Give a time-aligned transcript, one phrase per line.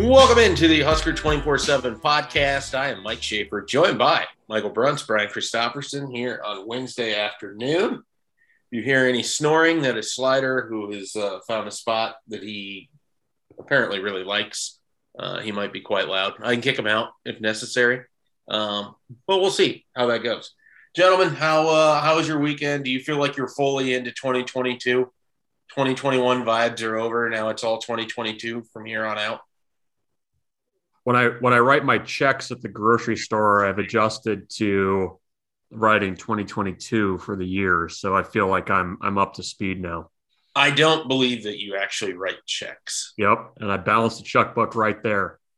[0.00, 2.72] Welcome into the Husker 24 7 podcast.
[2.72, 7.94] I am Mike Schaefer, joined by Michael Bruntz, Brian Christopherson here on Wednesday afternoon.
[7.94, 12.44] If you hear any snoring, that is Slider, who has uh, found a spot that
[12.44, 12.90] he
[13.58, 14.78] apparently really likes.
[15.18, 16.34] Uh, he might be quite loud.
[16.44, 18.04] I can kick him out if necessary,
[18.46, 18.94] um,
[19.26, 20.54] but we'll see how that goes.
[20.94, 22.84] Gentlemen, how uh, how was your weekend?
[22.84, 25.10] Do you feel like you're fully into 2022?
[25.70, 27.28] 2021 vibes are over.
[27.28, 29.40] Now it's all 2022 from here on out
[31.08, 35.18] when I when I write my checks at the grocery store, I've adjusted to
[35.70, 40.10] writing 2022 for the year, so I feel like I'm I'm up to speed now.
[40.54, 43.14] I don't believe that you actually write checks.
[43.16, 45.38] Yep, and I balance the checkbook right there.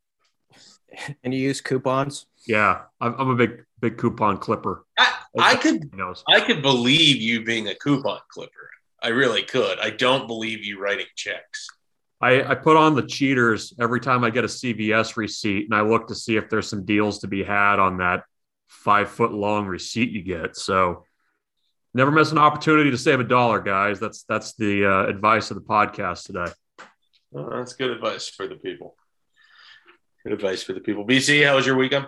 [1.25, 2.27] And you use coupons?
[2.47, 4.85] Yeah, I'm, I'm a big big coupon clipper.
[4.99, 5.91] I, I could
[6.29, 8.71] I could believe you being a coupon clipper.
[9.03, 9.81] I really could.
[9.81, 11.67] I don't believe you writing checks.
[12.21, 15.81] I, I put on the cheaters every time I get a CVS receipt and I
[15.81, 18.25] look to see if there's some deals to be had on that
[18.69, 20.57] five foot long receipt you get.
[20.57, 21.05] So
[21.95, 24.01] never miss an opportunity to save a dollar, guys.
[24.01, 26.53] That's that's the uh, advice of the podcast today.
[27.35, 28.97] Oh, that's good advice for the people.
[30.25, 31.07] Good advice for the people.
[31.07, 32.07] BC, how was your weekend?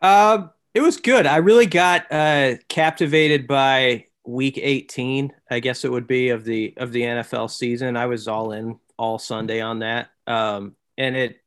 [0.00, 1.26] Uh, it was good.
[1.26, 6.74] I really got uh, captivated by week 18 i guess it would be of the
[6.76, 7.96] of the nfl season.
[7.96, 10.10] I was all in all sunday on that.
[10.26, 11.40] Um and it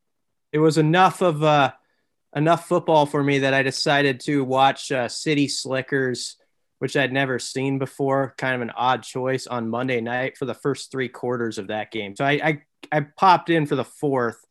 [0.52, 1.72] it was enough of uh
[2.36, 6.38] enough football for me that i decided to watch uh, city slickers
[6.80, 8.34] which i'd never seen before.
[8.38, 11.92] Kind of an odd choice on monday night for the first three quarters of that
[11.92, 12.16] game.
[12.16, 14.44] So i i, I popped in for the fourth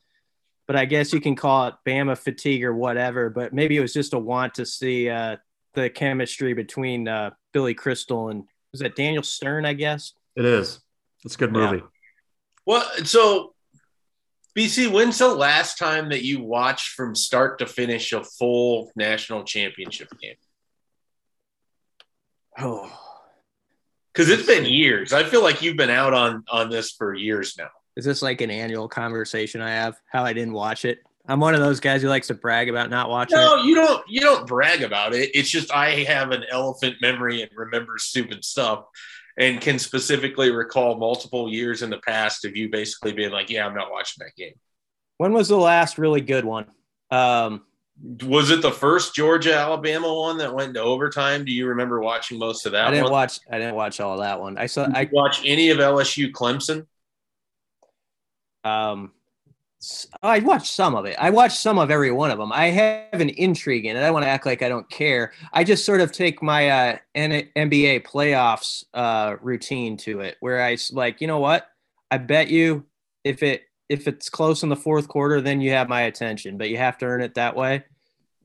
[0.66, 3.92] but i guess you can call it bama fatigue or whatever but maybe it was
[3.92, 5.36] just a want to see uh
[5.74, 9.64] the chemistry between uh, Billy Crystal and was that Daniel Stern?
[9.66, 10.80] I guess it is.
[11.24, 11.78] It's a good movie.
[11.78, 11.82] Yeah.
[12.64, 13.54] Well, so
[14.56, 19.44] BC, when's the last time that you watched from start to finish a full national
[19.44, 20.34] championship game?
[22.58, 22.90] Oh,
[24.12, 25.12] because it's been years.
[25.12, 27.70] I feel like you've been out on on this for years now.
[27.96, 29.96] Is this like an annual conversation I have?
[30.10, 30.98] How I didn't watch it?
[31.28, 33.38] I'm one of those guys who likes to brag about not watching.
[33.38, 33.66] No, it.
[33.66, 34.02] you don't.
[34.08, 35.30] You don't brag about it.
[35.34, 38.84] It's just I have an elephant memory and remember stupid stuff,
[39.38, 43.66] and can specifically recall multiple years in the past of you basically being like, "Yeah,
[43.66, 44.54] I'm not watching that game."
[45.18, 46.66] When was the last really good one?
[47.12, 47.62] Um,
[48.24, 51.44] was it the first Georgia Alabama one that went into overtime?
[51.44, 52.88] Do you remember watching most of that?
[52.88, 53.12] I didn't one?
[53.12, 53.38] watch.
[53.48, 54.58] I didn't watch all of that one.
[54.58, 54.86] I saw.
[54.86, 56.86] Did I watch any of LSU Clemson.
[58.64, 59.12] Um,
[60.22, 61.16] I watched some of it.
[61.18, 62.52] I watched some of every one of them.
[62.52, 64.00] I have an intrigue in it.
[64.00, 65.32] I want to act like I don't care.
[65.52, 70.76] I just sort of take my uh, NBA playoffs uh, routine to it, where I
[70.92, 71.68] like, you know what?
[72.10, 72.84] I bet you
[73.24, 76.58] if it if it's close in the fourth quarter, then you have my attention.
[76.58, 77.84] But you have to earn it that way.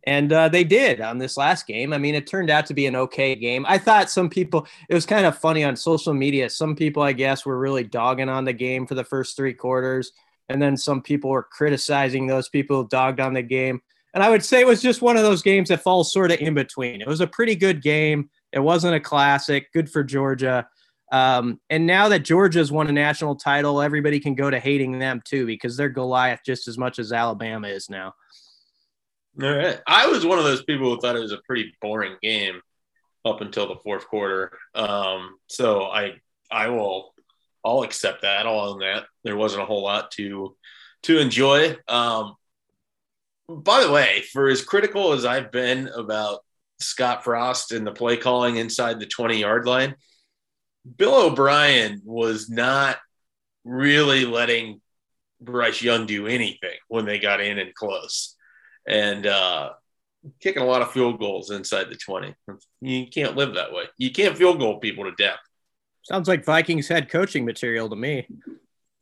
[0.05, 1.91] And uh, they did on this last game.
[1.91, 3.65] I mean, it turned out to be an okay game.
[3.67, 6.49] I thought some people, it was kind of funny on social media.
[6.49, 10.13] Some people, I guess, were really dogging on the game for the first three quarters
[10.49, 13.81] and then some people were criticizing those people who dogged on the game.
[14.13, 16.39] And I would say it was just one of those games that falls sort of
[16.39, 17.01] in between.
[17.01, 18.29] It was a pretty good game.
[18.51, 19.71] It wasn't a classic.
[19.73, 20.67] Good for Georgia.
[21.11, 25.21] Um, and now that Georgia's won a national title, everybody can go to hating them
[25.23, 28.13] too because they're Goliath just as much as Alabama is now.
[29.41, 29.79] All right.
[29.87, 32.61] I was one of those people who thought it was a pretty boring game
[33.23, 34.57] up until the fourth quarter.
[34.73, 36.13] Um, so I
[36.49, 37.13] I will
[37.67, 38.47] I'll accept that.
[38.47, 39.03] I'll own that.
[39.23, 40.55] There wasn't a whole lot to
[41.03, 41.75] to enjoy.
[41.87, 42.35] Um,
[43.49, 46.39] by the way, for as critical as I've been about
[46.79, 49.95] Scott Frost and the play calling inside the 20 yard line,
[50.95, 52.97] Bill O'Brien was not
[53.65, 54.81] really letting
[55.41, 58.35] Bryce Young do anything when they got in and close.
[58.87, 59.71] And uh,
[60.39, 62.33] kicking a lot of field goals inside the 20.
[62.81, 63.83] You can't live that way.
[63.97, 65.39] You can't field goal people to death.
[66.07, 68.25] Sounds like Vikings head coaching material to me.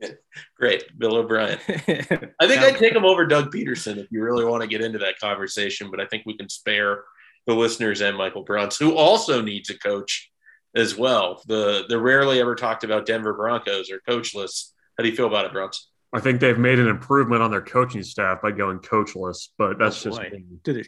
[0.57, 1.59] Great, Bill O'Brien.
[1.67, 4.97] I think I'd take him over Doug Pederson if you really want to get into
[4.97, 7.03] that conversation, but I think we can spare
[7.45, 10.31] the listeners and Michael Bruntz, who also needs a coach
[10.75, 11.43] as well.
[11.45, 14.71] The the rarely ever talked about Denver Broncos are coachless.
[14.97, 15.77] How do you feel about it, Bruntz?
[16.11, 20.03] I think they've made an improvement on their coaching staff by going coachless, but that's
[20.07, 20.21] oh, just
[20.63, 20.87] did it.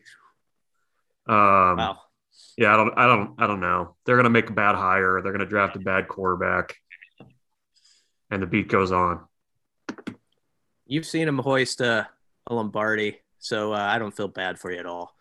[1.27, 1.99] Um, wow.
[2.57, 3.95] Yeah, I don't, I don't, I don't know.
[4.05, 5.21] They're going to make a bad hire.
[5.21, 6.75] They're going to draft a bad quarterback,
[8.31, 9.25] and the beat goes on.
[10.87, 12.09] You've seen him hoist a,
[12.47, 15.13] a Lombardi, so uh, I don't feel bad for you at all.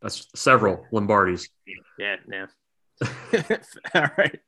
[0.00, 1.48] That's several Lombardis.
[1.98, 2.46] Yeah, yeah.
[3.94, 4.40] all right.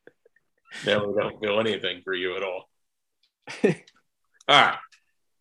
[0.85, 2.69] Now we don't feel anything for you at all.
[3.65, 3.73] all
[4.49, 4.79] right.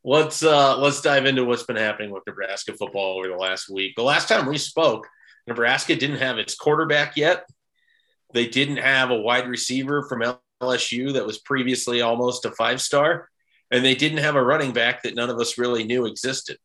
[0.03, 3.93] let's uh, let's dive into what's been happening with Nebraska football over the last week.
[3.95, 5.07] The last time we spoke,
[5.47, 7.45] Nebraska didn't have its quarterback yet.
[8.33, 10.23] They didn't have a wide receiver from
[10.61, 13.29] LSU that was previously almost a five star,
[13.71, 16.57] and they didn't have a running back that none of us really knew existed.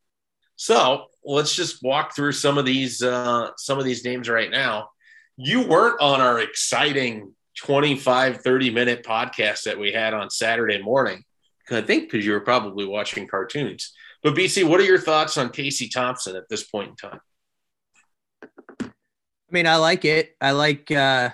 [0.56, 4.90] So let's just walk through some of these uh, some of these names right now.
[5.36, 11.22] You weren't on our exciting 25, 30 minute podcast that we had on Saturday morning.
[11.70, 13.92] I think because you were probably watching cartoons.
[14.22, 17.20] But BC, what are your thoughts on Casey Thompson at this point in time?
[19.50, 20.36] I mean, I like it.
[20.40, 21.30] I like uh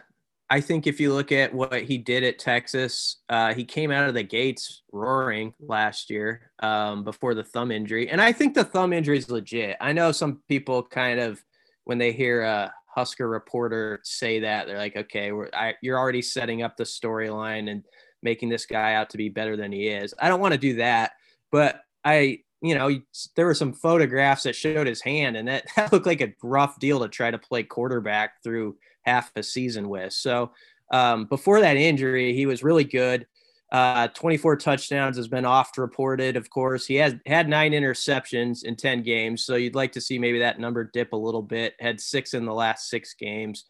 [0.51, 4.09] I think if you look at what he did at Texas, uh, he came out
[4.09, 8.11] of the gates roaring last year um, before the thumb injury.
[8.11, 9.77] And I think the thumb injury is legit.
[9.81, 11.43] I know some people kind of,
[11.85, 16.63] when they hear a Husker reporter say that, they're like, okay, I, you're already setting
[16.63, 17.83] up the storyline and
[18.23, 20.15] making this guy out to be better than he is.
[20.21, 21.13] I don't want to do that.
[21.51, 22.91] But I, you know,
[23.37, 26.79] there were some photographs that showed his hand, and that, that looked like a rough
[26.79, 30.15] deal to try to play quarterback through half a season with.
[30.15, 30.53] So
[30.91, 33.27] um, before that injury, he was really good.
[33.71, 36.37] Uh, 24 touchdowns has been oft reported.
[36.37, 39.45] Of course, he has had nine interceptions in 10 games.
[39.45, 41.75] So you'd like to see maybe that number dip a little bit.
[41.81, 43.65] Had six in the last six games.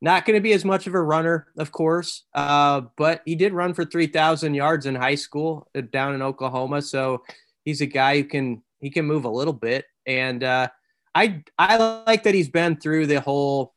[0.00, 3.52] Not going to be as much of a runner, of course, uh, but he did
[3.52, 6.82] run for 3,000 yards in high school uh, down in Oklahoma.
[6.82, 7.22] So
[7.68, 9.84] he's a guy who can he can move a little bit.
[10.06, 10.68] And uh,
[11.14, 11.76] I I
[12.06, 13.74] like that he's been through the whole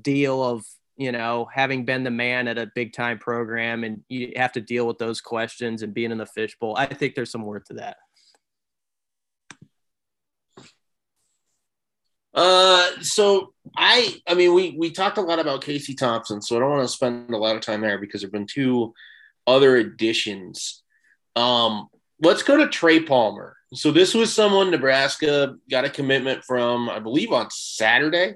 [0.00, 0.64] deal of
[0.96, 4.60] you know having been the man at a big time program and you have to
[4.60, 6.76] deal with those questions and being in the fishbowl.
[6.76, 7.96] I think there's some worth to that.
[12.34, 16.58] Uh so i i mean we we talked a lot about casey thompson so i
[16.58, 18.94] don't want to spend a lot of time there because there have been two
[19.46, 20.82] other additions.
[21.36, 21.88] Um
[22.22, 26.98] let's go to trey palmer so this was someone nebraska got a commitment from i
[26.98, 28.34] believe on saturday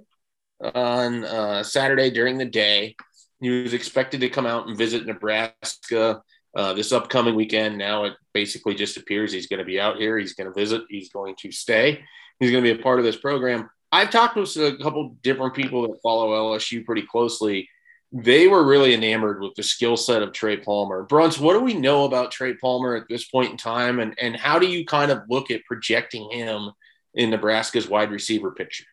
[0.61, 2.97] on uh, Saturday during the day.
[3.41, 6.23] He was expected to come out and visit Nebraska
[6.56, 7.77] uh, this upcoming weekend.
[7.77, 10.17] Now it basically just appears he's going to be out here.
[10.19, 10.82] He's going to visit.
[10.89, 12.03] He's going to stay.
[12.41, 13.69] He's going to be a part of this program.
[13.93, 17.69] I've talked with a couple different people that follow LSU pretty closely.
[18.12, 21.05] They were really enamored with the skill set of Trey Palmer.
[21.06, 23.99] Bruntz, what do we know about Trey Palmer at this point in time?
[23.99, 26.70] And, and how do you kind of look at projecting him
[27.14, 28.85] in Nebraska's wide receiver picture?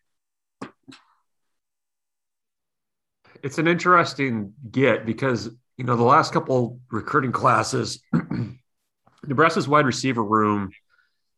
[3.44, 8.02] it's an interesting get because you know the last couple recruiting classes,
[9.26, 10.70] Nebraska's wide receiver room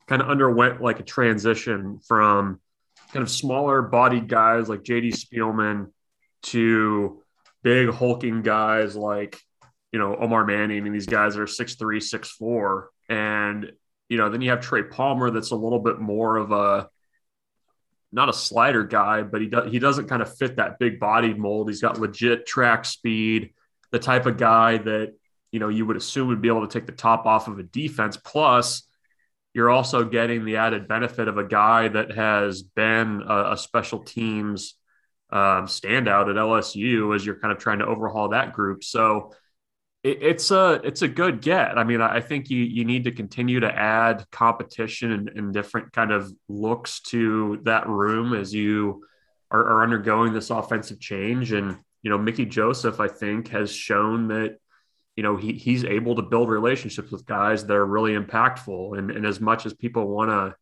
[0.06, 2.60] kind of underwent like a transition from
[3.12, 5.90] kind of smaller bodied guys like JD Spielman
[6.42, 7.22] to
[7.66, 9.40] big hulking guys like
[9.90, 13.72] you know Omar Manning and these guys are six three, six four, and
[14.08, 16.88] you know then you have Trey Palmer that's a little bit more of a
[18.12, 21.40] not a slider guy, but he does he doesn't kind of fit that big bodied
[21.40, 21.68] mold.
[21.68, 23.50] He's got legit track speed,
[23.90, 25.14] the type of guy that
[25.50, 27.64] you know you would assume would be able to take the top off of a
[27.64, 28.16] defense.
[28.16, 28.86] Plus,
[29.54, 34.04] you're also getting the added benefit of a guy that has been a, a special
[34.04, 34.76] teams
[35.30, 38.84] um, standout at LSU as you're kind of trying to overhaul that group.
[38.84, 39.32] So
[40.02, 41.76] it, it's a it's a good get.
[41.76, 45.92] I mean, I think you you need to continue to add competition and, and different
[45.92, 49.04] kind of looks to that room as you
[49.50, 51.52] are, are undergoing this offensive change.
[51.52, 54.58] And you know, Mickey Joseph, I think, has shown that
[55.16, 58.96] you know he he's able to build relationships with guys that are really impactful.
[58.96, 60.54] And, and as much as people want to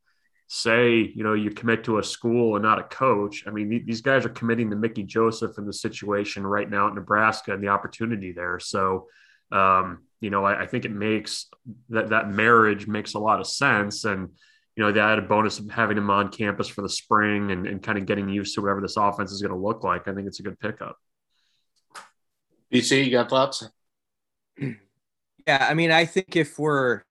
[0.55, 3.45] say, you know, you commit to a school and not a coach.
[3.47, 6.95] I mean, these guys are committing to Mickey Joseph in the situation right now at
[6.95, 8.59] Nebraska and the opportunity there.
[8.61, 9.09] So
[9.53, 11.47] um, you know, I, I, think it makes
[11.91, 14.05] that that marriage makes a lot of sense.
[14.05, 14.31] And,
[14.75, 17.67] you know, they had a bonus of having him on campus for the spring and,
[17.67, 20.09] and kind of getting used to whatever this offense is going to look like.
[20.09, 20.97] I think it's a good pickup.
[22.73, 23.69] BC, you got thoughts?
[25.47, 27.03] Yeah, I mean, I think if we're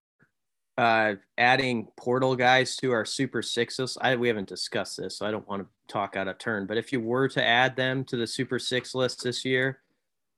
[0.77, 5.32] uh, adding portal guys to our Super Sixes, I we haven't discussed this, so I
[5.32, 6.65] don't want to talk out of turn.
[6.65, 9.80] But if you were to add them to the Super Six list this year,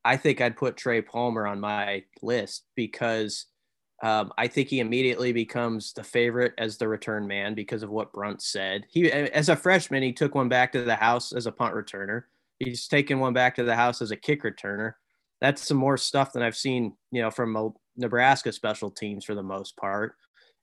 [0.04, 3.46] I think I'd put Trey Palmer on my list because
[4.04, 8.12] um, I think he immediately becomes the favorite as the return man because of what
[8.12, 8.86] Bruntz said.
[8.90, 12.24] He, as a freshman, he took one back to the house as a punt returner.
[12.60, 14.94] He's taken one back to the house as a kick returner.
[15.42, 19.44] That's some more stuff than I've seen, you know, from Nebraska special teams for the
[19.44, 20.16] most part,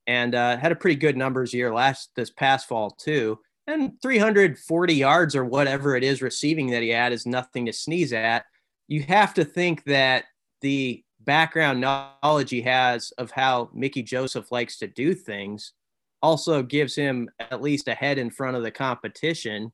[0.06, 3.38] and uh, had a pretty good numbers year last this past fall too.
[3.66, 8.12] And 340 yards or whatever it is receiving that he had is nothing to sneeze
[8.12, 8.44] at
[8.92, 10.25] you have to think that
[10.61, 15.73] the background knowledge he has of how Mickey Joseph likes to do things
[16.21, 19.73] also gives him at least a head in front of the competition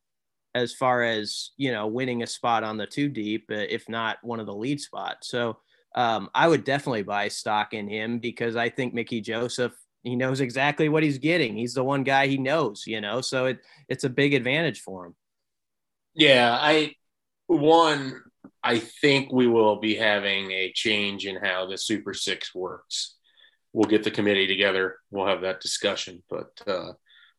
[0.55, 4.19] as far as you know winning a spot on the two deep, uh, if not
[4.23, 5.29] one of the lead spots.
[5.29, 5.59] So
[5.97, 10.41] um, I would definitely buy stock in him because I think Mickey Joseph he knows
[10.41, 11.57] exactly what he's getting.
[11.57, 15.07] He's the one guy he knows, you know, so it it's a big advantage for
[15.07, 15.15] him.
[16.15, 16.95] Yeah, I
[17.47, 18.23] one
[18.63, 23.17] I think we will be having a change in how the Super Six works.
[23.73, 24.97] We'll get the committee together.
[25.11, 26.93] We'll have that discussion, but uh,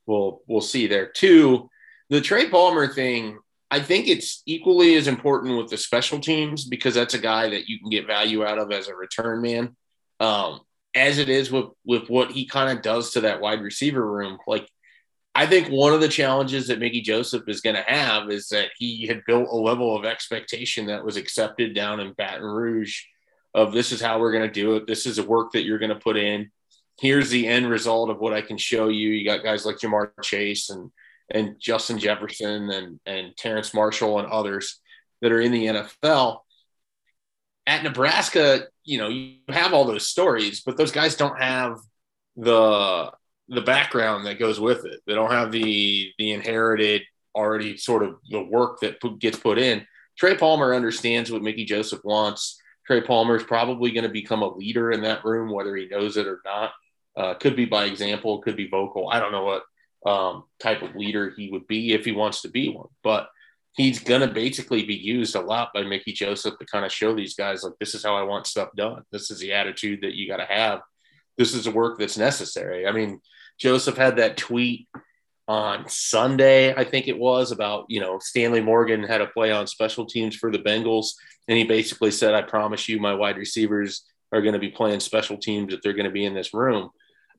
[0.06, 1.08] we'll we'll see there.
[1.08, 1.70] Two,
[2.10, 3.40] the Trey Palmer thing.
[3.72, 7.68] I think it's equally as important with the special teams because that's a guy that
[7.68, 9.76] you can get value out of as a return man.
[10.20, 10.62] Um,
[10.96, 14.38] as it is with with what he kind of does to that wide receiver room.
[14.48, 14.68] Like
[15.36, 18.72] I think one of the challenges that Mickey Joseph is going to have is that
[18.78, 23.04] he had built a level of expectation that was accepted down in Baton Rouge
[23.54, 24.88] of this is how we're going to do it.
[24.88, 26.52] This is a work that you're going to put in.
[27.00, 29.10] Here's the end result of what I can show you.
[29.10, 30.92] You got guys like Ja'Marr Chase and
[31.32, 34.82] and Justin Jefferson and and Terrace Marshall and others
[35.22, 36.40] that are in the NFL.
[37.70, 41.78] At Nebraska, you know, you have all those stories, but those guys don't have
[42.36, 43.12] the
[43.48, 45.02] the background that goes with it.
[45.06, 47.04] They don't have the the inherited
[47.36, 49.86] already sort of the work that gets put in.
[50.18, 52.60] Trey Palmer understands what Mickey Joseph wants.
[52.88, 56.18] Trey Palmer is probably going to become a leader in that room, whether he knows
[56.18, 56.72] it or not.
[57.16, 59.10] Uh, could be by example, could be vocal.
[59.10, 59.64] I don't know what
[60.12, 63.30] um, type of leader he would be if he wants to be one, but
[63.76, 67.16] he's going to basically be used a lot by Mickey Joseph to kind of show
[67.16, 69.04] these guys, like, this is how I want stuff done.
[69.12, 70.82] This is the attitude that you got to have.
[71.38, 72.88] This is the work that's necessary.
[72.88, 73.22] I mean,
[73.60, 74.88] Joseph had that tweet
[75.48, 79.66] on Sunday, I think it was, about, you know, Stanley Morgan had a play on
[79.66, 81.14] special teams for the Bengals.
[81.48, 85.00] And he basically said, I promise you, my wide receivers are going to be playing
[85.00, 86.92] special teams if they're going to be in this room.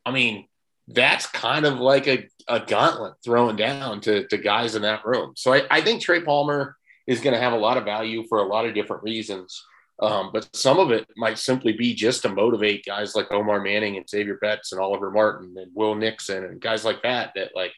[0.05, 0.49] I mean,
[0.93, 5.33] that's kind of like a, a gauntlet thrown down to, to guys in that room.
[5.37, 8.39] So I, I think Trey Palmer is going to have a lot of value for
[8.39, 9.65] a lot of different reasons.
[10.03, 13.97] Um, but some of it might simply be just to motivate guys like Omar Manning
[13.97, 17.33] and Xavier Betts and Oliver Martin and Will Nixon and guys like that.
[17.35, 17.73] That like,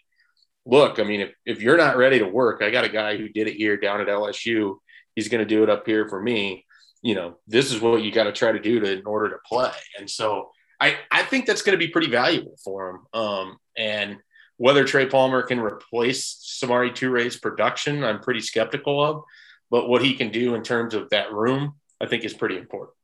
[0.64, 3.28] look, I mean, if, if you're not ready to work, I got a guy who
[3.28, 4.76] did it here down at LSU.
[5.16, 6.64] He's going to do it up here for me.
[7.02, 9.38] You know, this is what you got to try to do to in order to
[9.44, 9.72] play.
[9.98, 10.50] And so
[10.82, 13.20] I, I think that's going to be pretty valuable for him.
[13.20, 14.16] Um, and
[14.56, 19.22] whether Trey Palmer can replace Samori Toure's production, I'm pretty skeptical of.
[19.70, 22.96] But what he can do in terms of that room, I think is pretty important.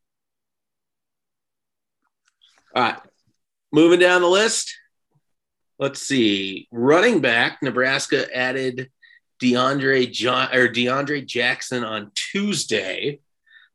[2.74, 2.98] All right.
[3.72, 4.74] Moving down the list.
[5.78, 6.66] Let's see.
[6.72, 8.90] Running back, Nebraska added
[9.40, 13.20] DeAndre John or DeAndre Jackson on Tuesday.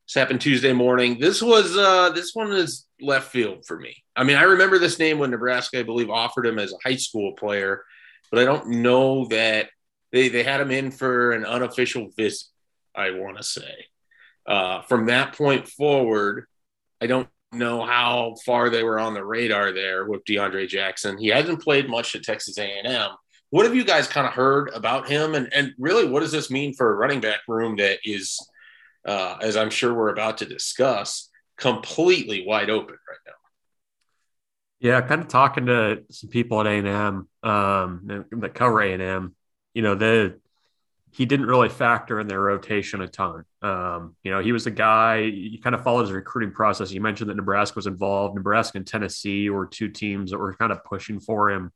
[0.07, 1.19] This happened Tuesday morning.
[1.19, 4.03] This was uh this one is left field for me.
[4.15, 6.97] I mean, I remember this name when Nebraska, I believe, offered him as a high
[6.97, 7.83] school player,
[8.31, 9.69] but I don't know that
[10.11, 12.47] they, they had him in for an unofficial visit,
[12.95, 13.85] I want to say.
[14.45, 16.45] Uh, from that point forward,
[17.01, 21.17] I don't know how far they were on the radar there with DeAndre Jackson.
[21.17, 23.11] He hasn't played much at Texas A&M.
[23.49, 25.35] What have you guys kind of heard about him?
[25.35, 28.39] And, and really, what does this mean for a running back room that is,
[29.05, 33.33] uh, as I'm sure we're about to discuss, completely wide open right now.
[34.79, 38.93] Yeah, kind of talking to some people at A and M um, that cover A
[38.93, 39.35] and M.
[39.73, 40.39] You know, the
[41.11, 43.45] he didn't really factor in their rotation a ton.
[43.61, 45.19] Um, you know, he was a guy.
[45.19, 46.91] You kind of followed his recruiting process.
[46.91, 48.35] You mentioned that Nebraska was involved.
[48.35, 51.71] Nebraska and Tennessee were two teams that were kind of pushing for him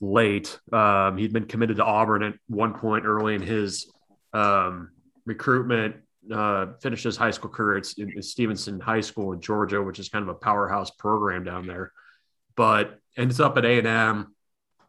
[0.00, 0.58] late.
[0.72, 3.90] Um, he'd been committed to Auburn at one point early in his
[4.32, 4.90] um,
[5.26, 5.96] recruitment
[6.32, 10.08] uh, finished his high school career at, at Stephenson High School in Georgia, which is
[10.08, 11.92] kind of a powerhouse program down there.
[12.56, 14.34] But ends up at A and M.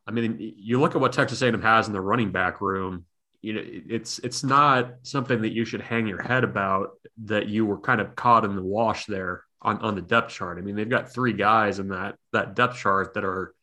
[0.08, 3.06] I mean, you look at what Texas A&M has in the running back room.
[3.42, 6.92] You know, it's it's not something that you should hang your head about.
[7.26, 10.58] That you were kind of caught in the wash there on, on the depth chart.
[10.58, 13.54] I mean, they've got three guys in that that depth chart that are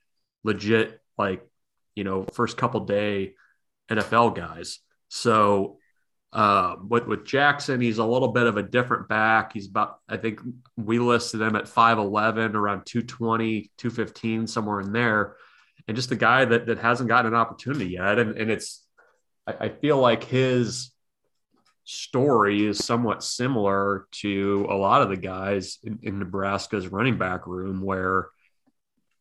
[0.42, 1.46] legit, like
[1.94, 3.34] you know, first couple day
[3.90, 4.80] NFL guys.
[5.08, 5.77] So
[6.32, 9.52] uh, with with Jackson, he's a little bit of a different back.
[9.52, 10.40] He's about, I think
[10.76, 15.36] we listed him at 5'11, around 220, 215, somewhere in there.
[15.86, 18.18] And just a guy that that hasn't gotten an opportunity yet.
[18.18, 18.84] And, and it's,
[19.46, 20.92] I, I feel like his
[21.84, 27.46] story is somewhat similar to a lot of the guys in, in Nebraska's running back
[27.46, 28.28] room where,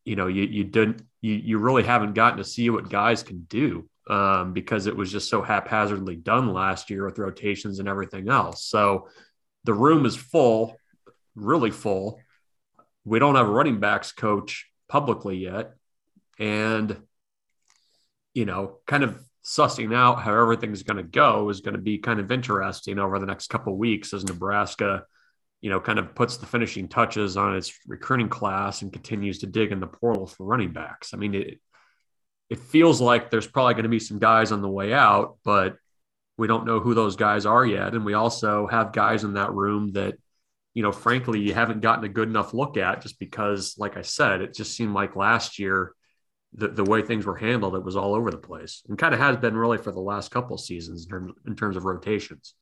[0.04, 3.46] you know, you, you didn't, you, you really haven't gotten to see what guys can
[3.48, 8.28] do um, because it was just so haphazardly done last year with rotations and everything
[8.28, 8.64] else.
[8.64, 9.08] So
[9.64, 10.76] the room is full,
[11.34, 12.20] really full.
[13.04, 15.74] We don't have a running backs coach publicly yet.
[16.38, 16.96] And,
[18.32, 21.98] you know, kind of sussing out how everything's going to go is going to be
[21.98, 25.04] kind of interesting over the next couple weeks as Nebraska,
[25.60, 29.46] you know, kind of puts the finishing touches on its recruiting class and continues to
[29.46, 31.12] dig in the portal for running backs.
[31.12, 31.60] I mean, it,
[32.50, 35.76] it feels like there's probably going to be some guys on the way out, but
[36.36, 37.94] we don't know who those guys are yet.
[37.94, 40.14] And we also have guys in that room that,
[40.72, 44.02] you know, frankly, you haven't gotten a good enough look at just because, like I
[44.02, 45.92] said, it just seemed like last year,
[46.54, 49.20] the, the way things were handled, it was all over the place and kind of
[49.20, 52.54] has been really for the last couple seasons in terms, in terms of rotations.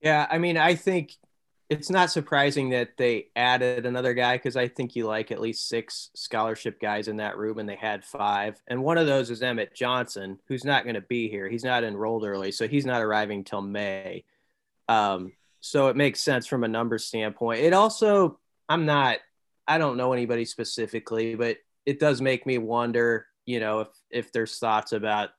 [0.00, 0.26] Yeah.
[0.28, 1.12] I mean, I think
[1.68, 5.68] it's not surprising that they added another guy because I think you like at least
[5.68, 8.60] six scholarship guys in that room, and they had five.
[8.68, 11.48] And one of those is Emmett Johnson, who's not going to be here.
[11.48, 14.24] He's not enrolled early, so he's not arriving till May.
[14.88, 17.60] Um, so it makes sense from a number standpoint.
[17.60, 19.18] It also, I'm not,
[19.66, 24.32] I don't know anybody specifically, but it does make me wonder, you know, if if
[24.32, 25.30] there's thoughts about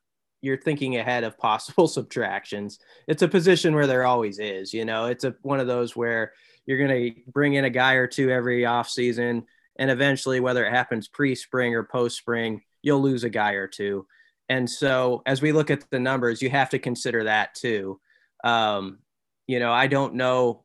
[0.41, 2.79] you're thinking ahead of possible subtractions.
[3.08, 6.34] It's a position where there always is, you know, it's a one of those where
[6.65, 9.44] you're going to bring in a guy or two every offseason
[9.79, 14.06] and eventually whether it happens pre-spring or post-spring, you'll lose a guy or two.
[14.50, 18.00] And so as we look at the numbers, you have to consider that too.
[18.44, 19.00] Um,
[19.46, 20.63] you know, I don't know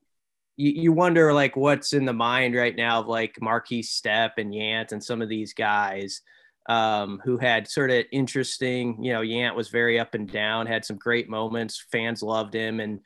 [0.56, 4.52] you, you wonder like what's in the mind right now of like Markese Stepp and
[4.52, 6.20] Yant and some of these guys
[6.68, 10.84] um, who had sort of interesting, you know, Yant was very up and down, had
[10.84, 11.84] some great moments.
[11.90, 13.00] Fans loved him and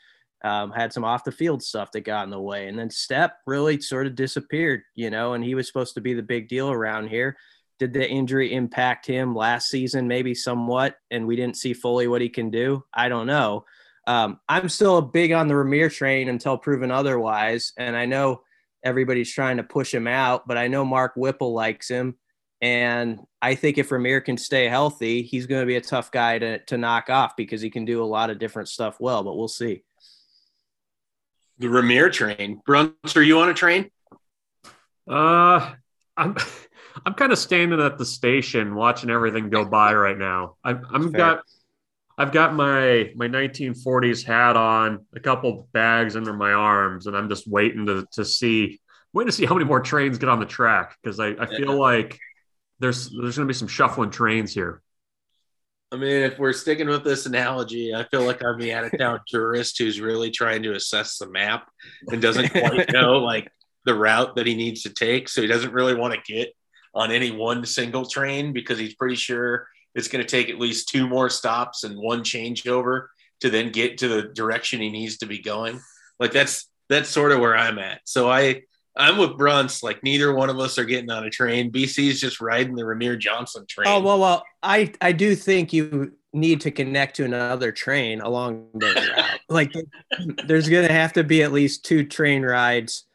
[0.45, 2.69] um, had some off the field stuff that got in the way.
[2.69, 6.13] And then Stepp really sort of disappeared, you know, and he was supposed to be
[6.15, 7.37] the big deal around here.
[7.79, 10.09] Did the injury impact him last season?
[10.09, 12.85] Maybe somewhat, and we didn't see fully what he can do.
[12.93, 13.65] I don't know.
[14.07, 17.73] Um, I'm still big on the Rahmir train until proven otherwise.
[17.77, 18.43] And I know
[18.85, 22.17] everybody's trying to push him out, but I know Mark Whipple likes him.
[22.67, 26.41] And I think if Rahmir can stay healthy, he's going to be a tough guy
[26.41, 29.37] to, to knock off because he can do a lot of different stuff well, but
[29.37, 29.85] we'll see.
[31.59, 32.61] The Rahmir train.
[32.69, 33.89] Bruntz, are you on a train?
[35.09, 35.75] Uh,
[36.17, 36.37] I'm,
[37.07, 40.57] I'm kind of standing at the station watching everything go by right now.
[40.65, 41.43] I've, I've got,
[42.19, 47.29] I've got my, my 1940s hat on, a couple bags under my arms, and I'm
[47.29, 48.81] just waiting to, to see,
[49.13, 50.97] waiting to see how many more trains get on the track.
[51.05, 51.81] Cause I, I feel yeah.
[51.81, 52.19] like,
[52.79, 54.83] there's there's going to be some shuffling trains here.
[55.93, 58.99] I mean, if we're sticking with this analogy, I feel like I'm the out of
[58.99, 61.69] town tourist who's really trying to assess the map
[62.09, 63.51] and doesn't quite know like
[63.85, 65.29] the route that he needs to take.
[65.29, 66.53] So he doesn't really want to get
[66.93, 70.89] on any one single train because he's pretty sure it's going to take at least
[70.89, 73.07] two more stops and one changeover
[73.41, 75.81] to then get to the direction he needs to be going.
[76.19, 78.01] Like that's that's sort of where I'm at.
[78.05, 78.63] So I
[78.97, 79.83] I'm with Bruntz.
[79.83, 81.71] Like neither one of us are getting on a train.
[81.71, 83.89] BC's just riding the Rahmir Johnson train.
[83.89, 88.69] Oh well, well, I I do think you need to connect to another train along
[88.75, 89.41] the route.
[89.49, 89.73] like
[90.47, 93.07] there's gonna have to be at least two train rides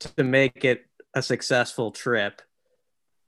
[0.00, 2.42] to make it a successful trip.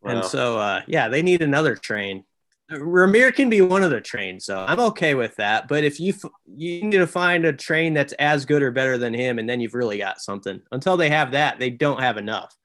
[0.04, 2.24] And so, uh, yeah, they need another train.
[2.70, 5.68] Rahmir can be one of the trains, so I'm okay with that.
[5.68, 6.14] But if you
[6.46, 9.60] you need to find a train that's as good or better than him, and then
[9.60, 10.60] you've really got something.
[10.72, 12.56] Until they have that, they don't have enough.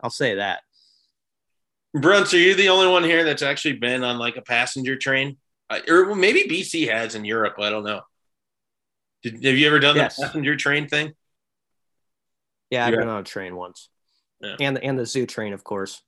[0.00, 0.60] I'll say that.
[1.96, 5.38] Bruntz, are you the only one here that's actually been on like a passenger train,
[5.70, 7.54] uh, or maybe BC has in Europe?
[7.58, 8.02] I don't know.
[9.22, 10.16] Did, have you ever done yes.
[10.16, 11.14] the passenger train thing?
[12.70, 13.00] Yeah, I've yeah.
[13.00, 13.88] been on a train once,
[14.42, 14.56] yeah.
[14.60, 16.02] and the, and the zoo train, of course.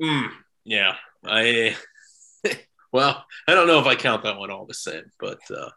[0.00, 0.30] Mm,
[0.64, 0.94] yeah,
[1.24, 1.76] I
[2.92, 5.70] well, I don't know if I count that one all the same, but uh,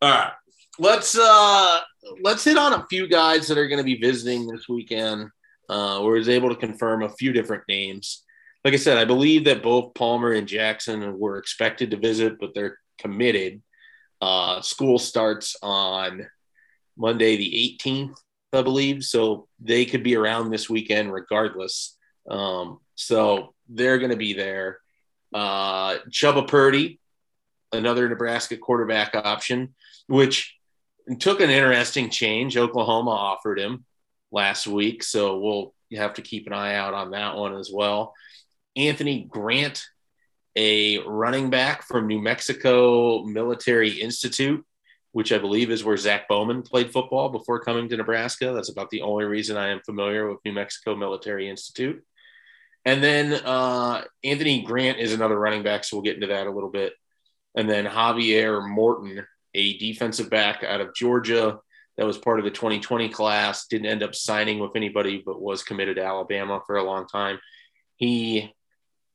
[0.00, 0.32] all right.
[0.78, 1.80] Let's uh
[2.22, 5.28] let's hit on a few guys that are going to be visiting this weekend.
[5.68, 8.24] Uh, where is able to confirm a few different names.
[8.64, 12.50] Like I said, I believe that both Palmer and Jackson were expected to visit, but
[12.54, 13.62] they're committed.
[14.20, 16.26] Uh, school starts on
[16.96, 18.14] Monday the 18th,
[18.52, 21.96] I believe, so they could be around this weekend regardless.
[22.28, 24.81] Um, so they're going to be there.
[25.32, 27.00] Uh, Chubba Purdy,
[27.72, 29.74] another Nebraska quarterback option,
[30.06, 30.56] which
[31.18, 32.56] took an interesting change.
[32.56, 33.84] Oklahoma offered him
[34.30, 38.14] last week, so we'll have to keep an eye out on that one as well.
[38.76, 39.84] Anthony Grant,
[40.56, 44.64] a running back from New Mexico Military Institute,
[45.12, 48.52] which I believe is where Zack Bowman played football before coming to Nebraska.
[48.52, 52.02] That's about the only reason I am familiar with New Mexico Military Institute.
[52.84, 56.50] And then uh, Anthony Grant is another running back, so we'll get into that a
[56.50, 56.94] little bit.
[57.54, 61.58] And then Javier Morton, a defensive back out of Georgia
[61.96, 65.62] that was part of the 2020 class, didn't end up signing with anybody, but was
[65.62, 67.38] committed to Alabama for a long time.
[67.96, 68.52] He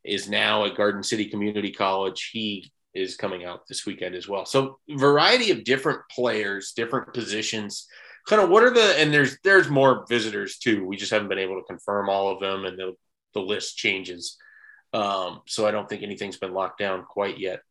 [0.04, 2.30] is now at Garden City Community College.
[2.32, 4.46] He is coming out this weekend as well.
[4.46, 7.88] So variety of different players, different positions.
[8.28, 10.86] Kind of what are the and there's there's more visitors too.
[10.86, 12.94] We just haven't been able to confirm all of them, and the
[13.34, 14.38] the list changes.
[14.94, 17.62] Um, so I don't think anything's been locked down quite yet.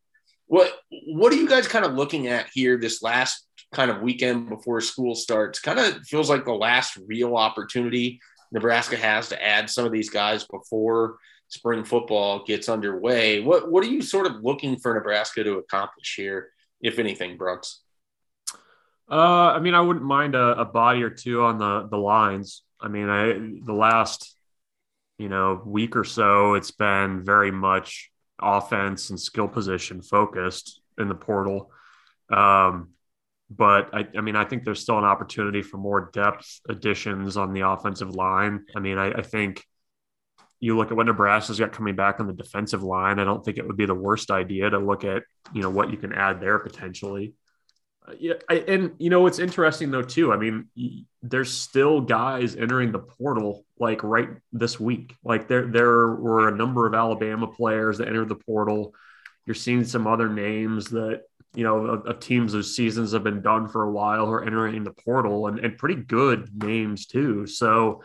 [0.47, 0.71] What
[1.07, 4.79] what are you guys kind of looking at here this last kind of weekend before
[4.81, 5.59] school starts?
[5.59, 8.19] Kind of feels like the last real opportunity
[8.51, 11.17] Nebraska has to add some of these guys before
[11.49, 13.41] spring football gets underway.
[13.41, 16.49] What what are you sort of looking for Nebraska to accomplish here,
[16.81, 17.81] if anything, Brooks?
[19.09, 22.63] Uh, I mean, I wouldn't mind a, a, body or two on the the lines.
[22.79, 23.33] I mean, I
[23.65, 24.36] the last
[25.17, 31.07] you know week or so, it's been very much offense and skill position focused in
[31.07, 31.71] the portal.
[32.29, 32.89] Um,
[33.49, 37.53] but I, I mean, I think there's still an opportunity for more depth additions on
[37.53, 38.65] the offensive line.
[38.75, 39.63] I mean, I, I think
[40.59, 43.19] you look at what Nebraska's got coming back on the defensive line.
[43.19, 45.91] I don't think it would be the worst idea to look at you know what
[45.91, 47.33] you can add there potentially.
[48.07, 50.31] Uh, yeah, I, and you know it's interesting though too.
[50.31, 50.67] I mean,
[51.21, 55.15] there's still guys entering the portal like right this week.
[55.23, 58.93] Like there there were a number of Alabama players that entered the portal.
[59.45, 63.41] You're seeing some other names that you know of, of teams whose seasons have been
[63.41, 67.45] done for a while who are entering the portal and, and pretty good names too.
[67.45, 68.03] So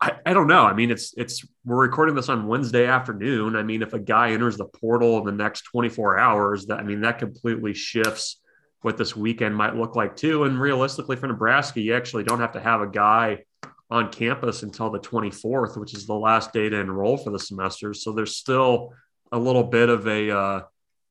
[0.00, 0.64] I, I don't know.
[0.64, 3.54] I mean, it's it's we're recording this on Wednesday afternoon.
[3.54, 6.82] I mean, if a guy enters the portal in the next 24 hours, that I
[6.82, 8.40] mean, that completely shifts
[8.86, 10.44] what this weekend might look like too.
[10.44, 13.42] And realistically, for Nebraska, you actually don't have to have a guy
[13.90, 17.92] on campus until the 24th, which is the last day to enroll for the semester.
[17.92, 18.92] So there's still
[19.32, 20.60] a little bit of a, uh,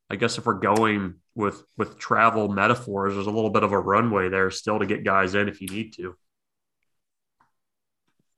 [0.10, 3.80] I guess if we're going with with travel metaphors, there's a little bit of a
[3.80, 6.16] runway there still to get guys in if you need to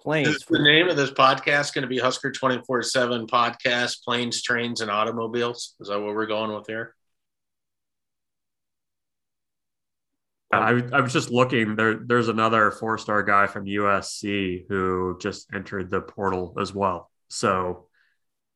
[0.02, 0.30] planes.
[0.30, 4.82] Is the name of this podcast going to be Husker 24 7 podcast, planes, trains,
[4.82, 5.76] and automobiles?
[5.80, 6.96] Is that what we're going with here?
[10.52, 11.96] I, I was just looking there.
[11.96, 17.12] There's another four star guy from USC who just entered the portal as well.
[17.28, 17.88] So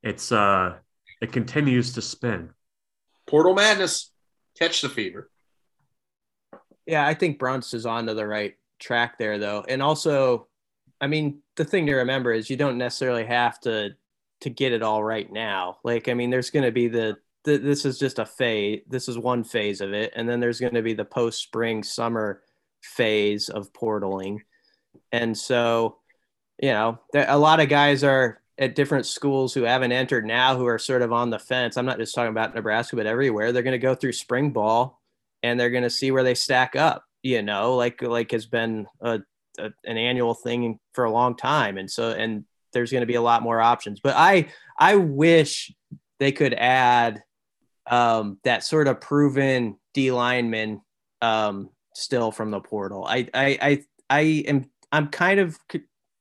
[0.02, 0.78] it's uh
[1.22, 2.52] it continues to spin.
[3.28, 4.12] Portal madness.
[4.58, 5.30] Catch the fever.
[6.86, 9.66] Yeah, I think Bruntz is on to the right track there though.
[9.68, 10.48] And also
[11.02, 13.96] I mean, the thing to remember is you don't necessarily have to
[14.42, 15.78] to get it all right now.
[15.84, 18.82] Like, I mean, there's going to be the, the this is just a phase.
[18.88, 21.84] This is one phase of it, and then there's going to be the post spring
[21.84, 22.42] summer
[22.82, 24.40] phase of portaling,
[25.12, 25.98] and so
[26.62, 30.56] you know, there, a lot of guys are at different schools who haven't entered now
[30.56, 31.76] who are sort of on the fence.
[31.76, 33.52] I'm not just talking about Nebraska, but everywhere.
[33.52, 35.02] They're going to go through spring ball
[35.42, 37.04] and they're going to see where they stack up.
[37.24, 39.22] You know, like like has been a
[39.60, 43.16] a, an annual thing for a long time, and so and there's going to be
[43.16, 44.00] a lot more options.
[44.00, 44.48] But I
[44.80, 45.72] I wish
[46.20, 47.22] they could add
[47.92, 50.82] um, that sort of proven D lineman
[51.22, 53.06] um, still from the portal.
[53.06, 55.60] I I I, I am I'm kind of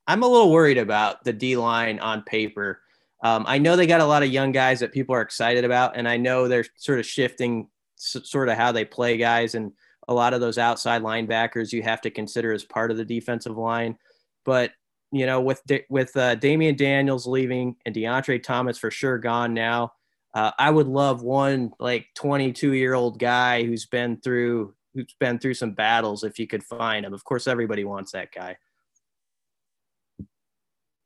[0.06, 2.82] I'm a little worried about the D line on paper.
[3.22, 5.96] Um, I know they got a lot of young guys that people are excited about,
[5.96, 9.72] and I know they're sort of shifting sort of how they play guys and
[10.08, 13.56] a lot of those outside linebackers you have to consider as part of the defensive
[13.56, 13.96] line.
[14.44, 14.72] But
[15.12, 19.92] you know, with with uh, Damion Daniels leaving and Deontre Thomas for sure gone now,
[20.34, 25.38] uh, I would love one like 22 year old guy who's been through who's been
[25.38, 27.14] through some battles if you could find him.
[27.14, 28.56] Of course, everybody wants that guy.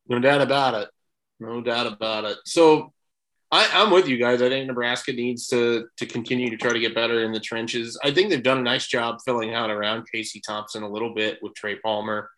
[0.09, 0.89] No doubt about it.
[1.41, 2.39] No doubt about it.
[2.45, 2.93] So
[3.51, 4.43] I, am with you guys.
[4.43, 7.99] I think Nebraska needs to to continue to try to get better in the trenches.
[8.03, 11.39] I think they've done a nice job filling out around Casey Thompson a little bit
[11.41, 12.31] with Trey Palmer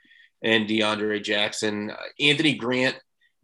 [0.42, 1.92] and DeAndre Jackson.
[2.20, 2.96] Anthony Grant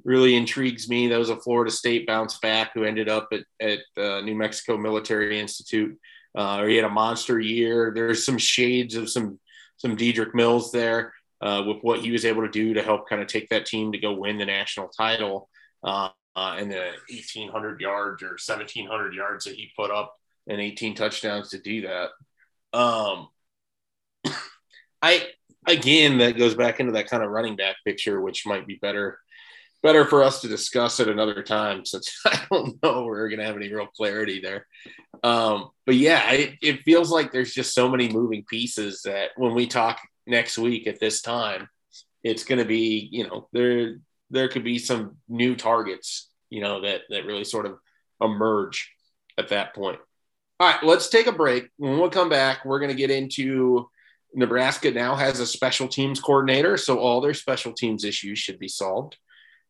[0.04, 1.08] really intrigues me.
[1.08, 4.76] That was a Florida State bounce back who ended up at, at uh, New Mexico
[4.76, 5.98] Military Institute.
[6.34, 7.92] Uh, he had a monster year.
[7.94, 9.38] There's some shades of some
[9.76, 13.20] some Dedrick Mills there uh, with what he was able to do to help kind
[13.20, 15.48] of take that team to go win the national title.
[15.82, 21.50] Uh, and the 1,800 yards or 1,700 yards that he put up and 18 touchdowns
[21.50, 22.10] to do that.
[22.72, 23.28] Um,
[25.02, 25.26] I
[25.66, 29.18] again that goes back into that kind of running back picture, which might be better
[29.82, 33.46] better for us to discuss at another time since I don't know we're going to
[33.46, 34.66] have any real clarity there.
[35.22, 39.54] Um, but yeah, it, it feels like there's just so many moving pieces that when
[39.54, 41.68] we talk next week at this time,
[42.22, 43.96] it's going to be, you know, there
[44.30, 47.78] there could be some new targets, you know, that that really sort of
[48.20, 48.92] emerge
[49.36, 49.98] at that point.
[50.60, 51.68] All right, let's take a break.
[51.76, 53.88] When we come back, we're going to get into
[54.34, 58.68] Nebraska now has a special teams coordinator, so all their special teams issues should be
[58.68, 59.16] solved.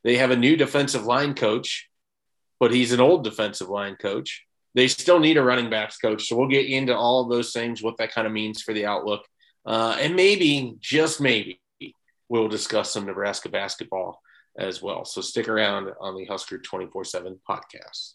[0.04, 1.88] They have a new defensive line coach,
[2.58, 4.44] but he's an old defensive line coach.
[4.74, 6.26] They still need a running backs coach.
[6.26, 8.86] So we'll get into all of those things, what that kind of means for the
[8.86, 9.22] outlook.
[9.66, 11.60] Uh, and maybe, just maybe,
[12.28, 14.20] we'll discuss some Nebraska basketball
[14.58, 15.04] as well.
[15.04, 18.14] So stick around on the Husker 24 7 podcast.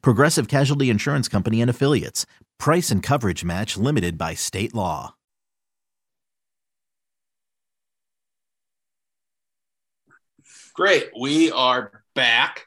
[0.00, 2.26] Progressive Casualty Insurance Company and Affiliates.
[2.58, 5.14] Price and coverage match limited by state law.
[10.74, 11.10] Great.
[11.20, 12.66] We are back.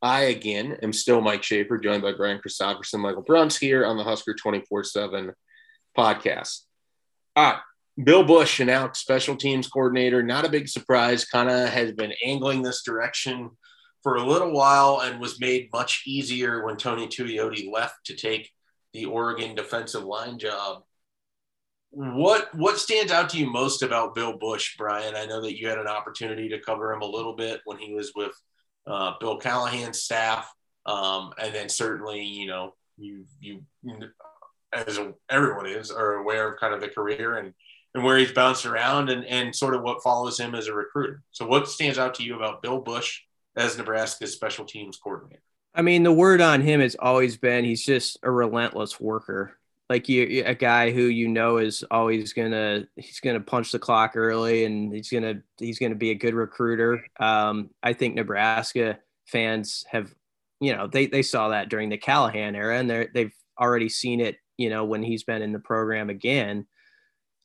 [0.00, 4.04] I, again, am still Mike Schaefer, joined by Brian Christopherson, Michael Bruntz here on the
[4.04, 5.32] Husker 24 7
[5.96, 6.60] podcast.
[7.36, 7.60] All right.
[8.02, 12.62] Bill Busch, announced special teams coordinator, not a big surprise, kind of has been angling
[12.62, 13.50] this direction
[14.02, 18.50] for a little while and was made much easier when Tony Tuioti left to take
[18.92, 20.82] the Oregon defensive line job.
[21.90, 25.14] What what stands out to you most about Bill Busch, Brian?
[25.14, 27.94] I know that you had an opportunity to cover him a little bit when he
[27.94, 28.32] was with
[28.86, 30.50] uh, Bill Callahan's staff,
[30.86, 33.62] um, and then certainly you know you you
[34.72, 37.52] as everyone is are aware of kind of the career and
[37.94, 41.22] and where he's bounced around and, and sort of what follows him as a recruiter.
[41.30, 43.20] So, what stands out to you about Bill Busch
[43.56, 45.42] as Nebraska's special teams coordinator?
[45.74, 49.58] I mean, the word on him has always been he's just a relentless worker.
[49.88, 54.12] Like you, a guy who you know is always gonna he's gonna punch the clock
[54.14, 57.04] early, and he's gonna he's gonna be a good recruiter.
[57.20, 60.14] Um, I think Nebraska fans have,
[60.60, 64.20] you know, they they saw that during the Callahan era, and they're they've already seen
[64.20, 66.66] it, you know, when he's been in the program again.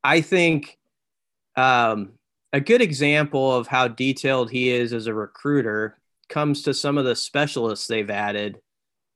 [0.03, 0.77] I think
[1.57, 2.13] um,
[2.53, 5.97] a good example of how detailed he is as a recruiter
[6.29, 8.59] comes to some of the specialists they've added,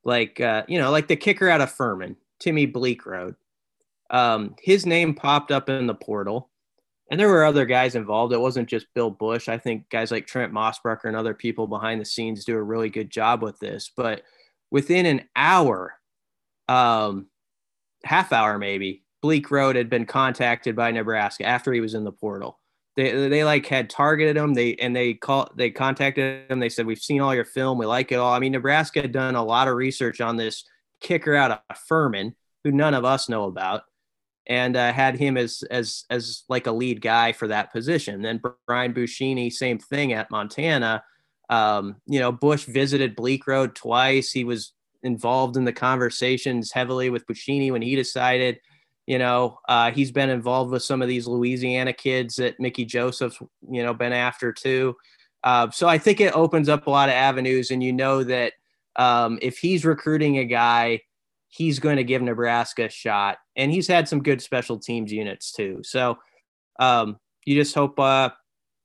[0.04, 3.36] like uh, you know, like the kicker out of Furman, Timmy Bleekrode.
[4.10, 6.50] Um, his name popped up in the portal,
[7.10, 8.34] and there were other guys involved.
[8.34, 9.48] It wasn't just Bill Busch.
[9.48, 12.90] I think guys like Trent Mossbrucker and other people behind the scenes do a really
[12.90, 13.92] good job with this.
[13.96, 14.24] But
[14.70, 15.94] within an hour,
[16.68, 17.28] um,
[18.04, 22.60] half hour maybe, Bleekrode had been contacted by Nebraska after he was in the portal.
[22.96, 24.54] They, they like had targeted him.
[24.54, 26.60] They and they call they contacted him.
[26.60, 27.78] They said we've seen all your film.
[27.78, 28.34] We like it all.
[28.34, 30.66] I mean, Nebraska had done a lot of research on this
[31.00, 33.84] kicker out of Furman, who none of us know about,
[34.46, 38.22] and uh, had him as as as like a lead guy for that position.
[38.22, 41.04] Then Brian Buschini, same thing at Montana.
[41.50, 44.32] Um, you know, Busch visited Bleekrode twice.
[44.32, 44.74] He was
[45.04, 48.60] involved in the conversations heavily with Buschini when he decided
[49.12, 53.38] you know, uh, he's been involved with some of these Louisiana kids that Mickey Joseph's,
[53.70, 54.96] you know, been after too.
[55.44, 58.54] Uh, so I think it opens up a lot of avenues, and you know that
[58.96, 61.02] um, if he's recruiting a guy,
[61.50, 65.52] he's going to give Nebraska a shot, and he's had some good special teams units
[65.52, 65.82] too.
[65.84, 66.18] So
[66.80, 68.30] um, you just hope uh,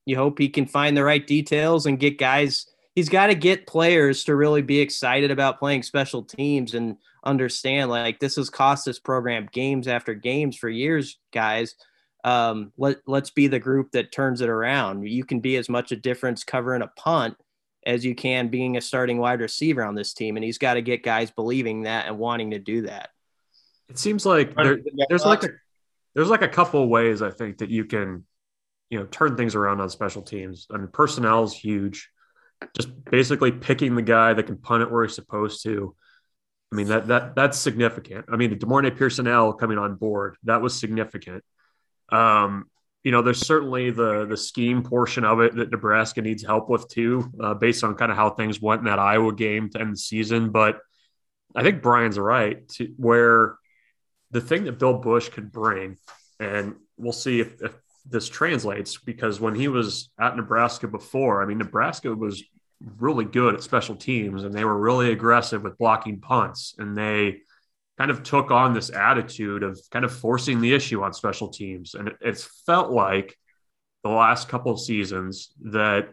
[0.07, 2.67] you hope he can find the right details and get guys.
[2.97, 7.91] He's got to get players to really be excited about playing special teams and understand
[7.91, 11.77] like this has cost this program games after games for years, guys.
[12.25, 15.07] Um, let let's be the group that turns it around.
[15.07, 17.37] You can be as much a difference covering a punt
[17.85, 20.83] as you can being a starting wide receiver on this team, and he's got to
[20.83, 23.11] get guys believing that and wanting to do that.
[23.89, 24.79] It seems like there,
[25.09, 25.51] there's like a
[26.15, 28.25] there's like a couple of ways I think that you can
[28.91, 30.67] you know turn things around on special teams.
[30.73, 32.11] I mean, personnel is huge.
[32.75, 35.95] Just basically picking the guy that can punt it where he's supposed to.
[36.73, 38.27] I mean that that that's significant.
[38.31, 41.45] I mean the De'Mornay Pierson-El coming on board that was significant.
[42.11, 42.67] Um,
[43.05, 46.89] you know, there's certainly the the scheme portion of it that Nebraska needs help with
[46.89, 49.93] too, uh, based on kind of how things went in that Iowa game to end
[49.93, 50.51] the season.
[50.51, 50.81] But
[51.55, 53.59] I think Brian's right to where
[54.33, 55.99] the thing that Bill Busch could bring,
[56.41, 57.73] and we'll see if, if
[58.09, 62.43] this translates because when he was at Nebraska before, I mean, Nebraska was
[62.99, 67.39] really good at special teams and they were really aggressive with blocking punts and they
[67.99, 71.95] kind of took on this attitude of kind of forcing the issue on special teams.
[71.95, 73.37] And it, it's felt like
[74.05, 76.11] the last couple of seasons that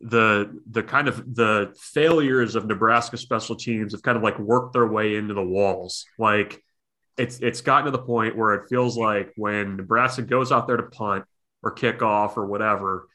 [0.00, 4.72] the the kind of the failures of Nebraska special teams have kind of like worked
[4.72, 6.04] their way into the walls.
[6.18, 6.62] Like
[7.18, 10.76] it's it's gotten to the point where it feels like when Nebraska goes out there
[10.76, 11.24] to punt
[11.62, 13.08] or kick off or whatever,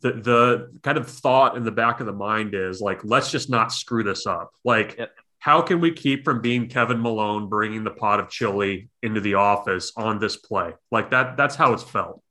[0.00, 3.50] the the kind of thought in the back of the mind is like, let's just
[3.50, 4.52] not screw this up.
[4.64, 5.12] Like, yep.
[5.38, 9.34] how can we keep from being Kevin Malone bringing the pot of chili into the
[9.34, 10.72] office on this play?
[10.90, 11.36] Like that.
[11.36, 12.22] That's how it's felt,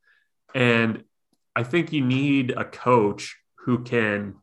[0.56, 1.04] and
[1.56, 4.36] I think you need a coach who can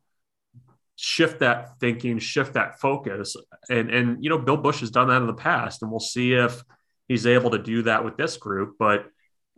[0.95, 3.35] shift that thinking, shift that focus.
[3.69, 6.33] And and you know, Bill Busch has done that in the past, and we'll see
[6.33, 6.63] if
[7.07, 8.75] he's able to do that with this group.
[8.79, 9.05] But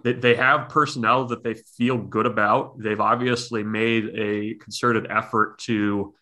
[0.04, 2.80] they, they have personnel that they feel good about.
[2.80, 6.14] They've obviously made a concerted effort to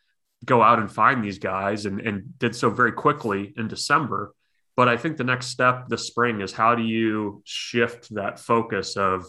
[0.43, 4.33] go out and find these guys and, and did so very quickly in December.
[4.75, 8.97] But I think the next step this spring is how do you shift that focus
[8.97, 9.25] of,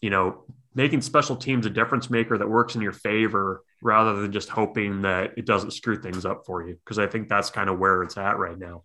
[0.00, 4.32] you know, making special teams a difference maker that works in your favor rather than
[4.32, 6.74] just hoping that it doesn't screw things up for you.
[6.74, 8.84] Because I think that's kind of where it's at right now.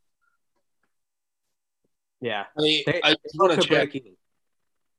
[2.20, 2.46] Yeah.
[2.58, 3.94] I, they, I just want to check.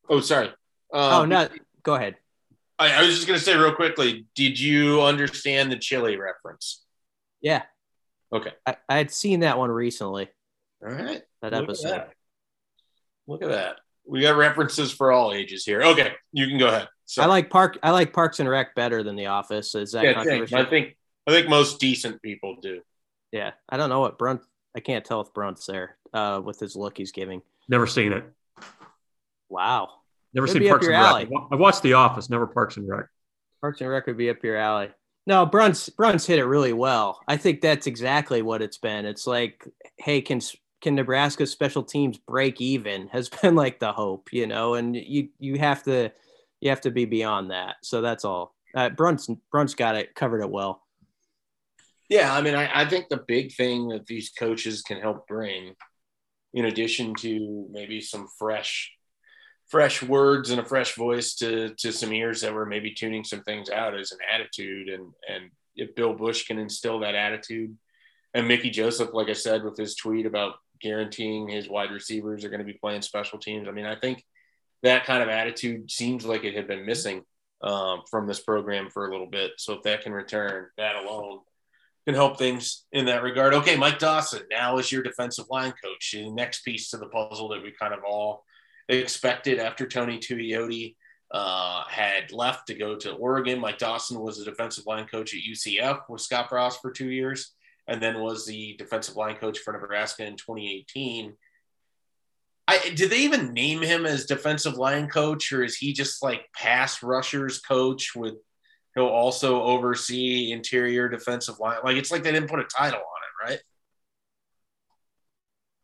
[0.09, 0.49] Oh, sorry.
[0.49, 0.55] Um,
[0.93, 1.49] oh, no.
[1.83, 2.17] Go ahead.
[2.79, 6.83] I, I was just going to say real quickly did you understand the chili reference?
[7.41, 7.63] Yeah.
[8.33, 8.53] Okay.
[8.67, 10.29] I, I had seen that one recently.
[10.85, 11.23] All right.
[11.43, 11.89] That Look episode.
[11.89, 12.15] At that.
[13.27, 13.77] Look at that.
[14.05, 15.83] We got references for all ages here.
[15.83, 16.89] Okay, you can go ahead.
[17.05, 17.79] So, I like Park.
[17.83, 19.75] I like Parks and Rec better than The Office.
[19.75, 20.59] Is that yeah, controversial?
[20.59, 22.81] I think I think most decent people do.
[23.31, 24.45] Yeah, I don't know what Bruntz.
[24.77, 27.43] I can't tell if Bruntz there uh, with his look he's giving.
[27.69, 28.25] Never seen it.
[29.49, 29.91] Wow.
[30.35, 31.29] Never It'd seen Parks and Rec.
[31.51, 33.07] I watched The Office, never Parks and Rec.
[33.61, 34.89] Parks and Rec would be up your alley.
[35.27, 37.21] No, Bruntz Bruntz hit it really well.
[37.29, 39.05] I think that's exactly what it's been.
[39.05, 40.41] It's like, hey, can
[40.83, 43.09] can Nebraska special teams break even?
[43.09, 46.13] Has been like the hope, you know, and you you have to
[46.61, 47.77] you have to be beyond that.
[47.83, 48.55] So that's all.
[48.75, 50.83] Uh, Bruntz Bruntz got it covered it well.
[52.09, 55.75] Yeah, I mean, I, I think the big thing that these coaches can help bring,
[56.53, 58.93] in addition to maybe some fresh
[59.69, 63.43] fresh words and a fresh voice to to some ears that were maybe tuning some
[63.43, 67.75] things out as an attitude and and if Bill Busch can instill that attitude
[68.35, 72.49] and Mickey Joseph like I said with his tweet about guaranteeing his wide receivers are
[72.49, 73.69] going to be playing special teams.
[73.69, 74.25] I mean I think
[74.83, 77.23] that kind of attitude seems like it had been missing
[77.63, 79.53] um, from this program for a little bit.
[79.59, 81.41] So if that can return that alone
[82.05, 83.55] can help things in that regard.
[83.55, 86.13] Okay Mike Dawson now is your defensive line coach.
[86.13, 88.45] The next piece to the puzzle that we kind of all
[88.89, 90.97] expected after Tony Tuioti
[91.33, 93.59] uh, had left to go to Oregon.
[93.59, 97.55] Mike Dawson was a defensive line coach at UCF with Scott Frost for two years,
[97.87, 101.35] and then was the defensive line coach for Nebraska in 2018.
[102.69, 106.47] I, did they even name him as defensive line coach, or is he just like
[106.55, 108.35] pass rushers coach with?
[108.95, 111.79] He'll also oversee interior defensive line.
[111.83, 113.61] Like it's like they didn't put a title on it, right?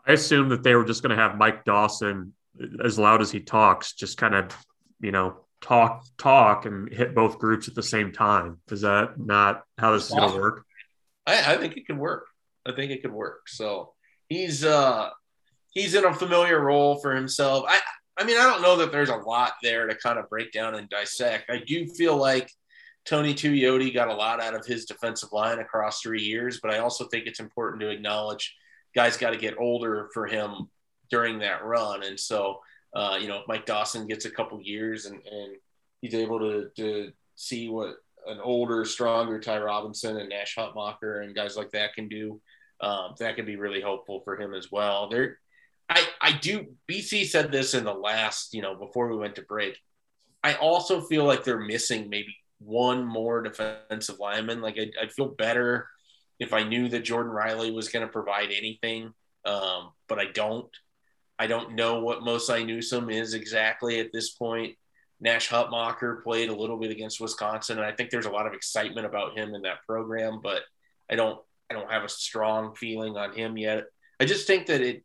[0.06, 2.34] I assume that they were just going to have Mike Dawson
[2.82, 4.56] as loud as he talks, just kind of,
[5.00, 8.58] you know, talk, talk and hit both groups at the same time.
[8.70, 10.64] Is that not how this is going to work?
[11.28, 12.26] I, I think it could work.
[12.66, 13.48] I think it could work.
[13.48, 13.92] So
[14.28, 15.10] he's, uh,
[15.70, 17.64] he's in a familiar role for himself.
[17.68, 17.80] I,
[18.18, 20.74] I mean, I don't know that there's a lot there to kind of break down
[20.74, 21.50] and dissect.
[21.50, 22.50] I do feel like
[23.04, 26.78] Tony Tuioti got a lot out of his defensive line across three years, but I
[26.78, 28.54] also think it's important to acknowledge
[28.94, 30.68] guys got to get older for him
[31.10, 32.02] during that run.
[32.02, 32.60] And so,
[32.94, 35.56] uh, you know, Mike Dawson gets a couple years and, and
[36.00, 37.96] he's able to, to see what
[38.28, 42.40] an older, stronger Ty Robinson and Nash Hutmacher and guys like that can do,
[42.80, 45.08] um, that can be really helpful for him as well.
[45.08, 45.38] There,
[45.88, 46.66] I, I do.
[46.90, 49.78] BC said this in the last, you know, before we went to break.
[50.44, 54.60] I also feel like they're missing maybe one more defensive lineman.
[54.60, 55.88] Like I'd, I'd feel better
[56.38, 59.12] if I knew that Jordan Riley was going to provide anything,
[59.44, 60.70] um, but I don't.
[61.40, 64.76] I don't know what Mosai Newsom is exactly at this point.
[65.20, 68.54] Nash Hutmacher played a little bit against Wisconsin, and I think there's a lot of
[68.54, 70.62] excitement about him in that program, but
[71.10, 71.40] I don't
[71.70, 73.84] I don't have a strong feeling on him yet.
[74.20, 75.04] I just think that it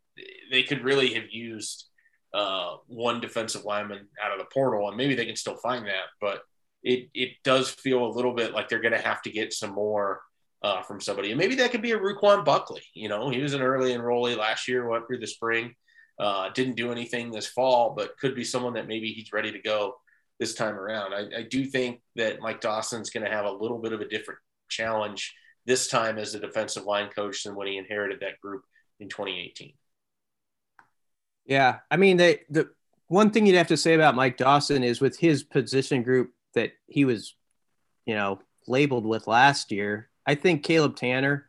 [0.52, 1.86] they could really have used
[2.34, 6.08] uh, one defensive lineman out of the portal, and maybe they can still find that,
[6.22, 6.42] but
[6.84, 9.72] it it does feel a little bit like they're going to have to get some
[9.72, 10.22] more
[10.62, 12.84] uh, from somebody, and maybe that could be a Ruquan Buckley.
[12.94, 15.76] You know, he was an early enrollee last year, went through the spring
[16.20, 19.60] Uh, didn't do anything this fall, but could be someone that maybe he's ready to
[19.60, 19.96] go
[20.40, 21.14] this time around.
[21.14, 24.08] I, I do think that Mike Dawson's going to have a little bit of a
[24.08, 25.34] different challenge
[25.66, 28.64] this time as a defensive line coach than when he inherited that group
[29.00, 29.74] in 2018.
[31.46, 32.70] Yeah, I mean the the
[33.08, 36.72] one thing you'd have to say about Mike Dawson is with his position group that
[36.88, 37.36] he was,
[38.06, 40.10] you know, labeled with last year.
[40.26, 41.44] I think Caleb Tannor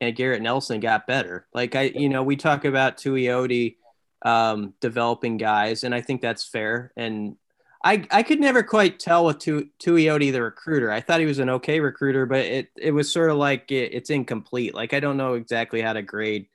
[0.00, 1.46] and Garrett Nelson got better.
[1.52, 3.76] Like I, you know, we talk about Tuioti
[4.24, 6.92] um, developing guys, and I think that's fair.
[6.96, 7.36] And
[7.84, 10.90] I, I could never quite tell with tu- Tuioti the recruiter.
[10.90, 13.92] I thought he was an okay recruiter, but it, it was sort of like it,
[13.92, 14.74] it's incomplete.
[14.74, 16.46] Like I don't know exactly how to grade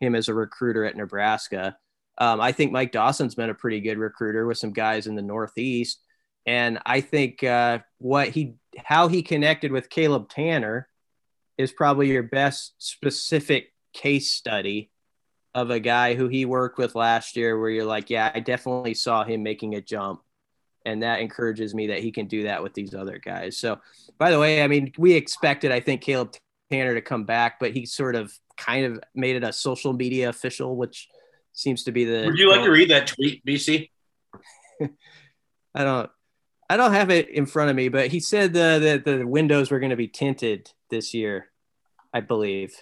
[0.00, 1.76] him as a recruiter at Nebraska.
[2.18, 5.22] Um, I think Mike Dawson's been a pretty good recruiter with some guys in the
[5.22, 6.00] Northeast,
[6.46, 10.84] and I think uh, what he how he connected with Caleb Tannor
[11.56, 14.90] is probably your best specific case study
[15.54, 18.94] of a guy who he worked with last year, where you're like, yeah, I definitely
[18.94, 20.20] saw him making a jump,
[20.84, 23.56] and that encourages me that he can do that with these other guys.
[23.56, 23.80] So,
[24.18, 26.34] by the way, I mean we expected I think Caleb
[26.72, 30.28] Tannor to come back, but he sort of kind of made it a social media
[30.28, 31.08] official, which
[31.52, 32.26] seems to be the.
[32.26, 33.90] Would you like to read that tweet, BC?
[35.74, 36.10] I don't.
[36.68, 39.70] I don't have it in front of me, but he said the the, the windows
[39.70, 41.50] were going to be tinted this year,
[42.12, 42.74] I believe.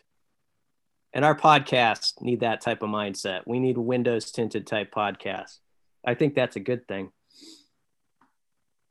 [1.15, 3.43] And our podcasts need that type of mindset.
[3.47, 5.59] We need windows tinted type podcasts.
[6.07, 7.13] I think that's a good thing.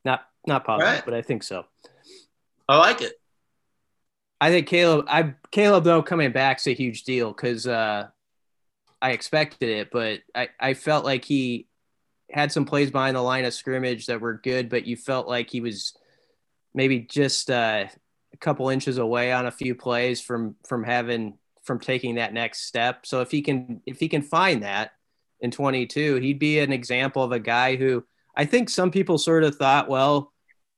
[0.04, 1.04] Not not positive, right.
[1.04, 1.64] but I think so.
[2.68, 3.12] I like it.
[4.40, 5.06] I think Caleb.
[5.08, 8.08] I Caleb though coming back's a huge deal because uh,
[9.00, 11.68] I expected it, but I, I felt like he
[12.30, 15.50] had some plays behind the line of scrimmage that were good, but you felt like
[15.50, 15.94] he was
[16.74, 17.86] maybe just uh,
[18.32, 22.66] a couple inches away on a few plays from from having from taking that next
[22.66, 23.06] step.
[23.06, 24.92] So if he can if he can find that
[25.40, 29.44] in 22, he'd be an example of a guy who I think some people sort
[29.44, 30.32] of thought, well,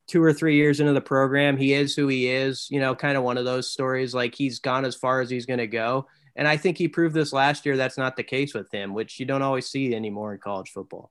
[0.06, 3.16] two or three years into the program, he is who he is, you know, kind
[3.16, 6.06] of one of those stories like he's gone as far as he's going to go.
[6.36, 7.76] And I think he proved this last year.
[7.76, 11.10] That's not the case with him, which you don't always see anymore in college football.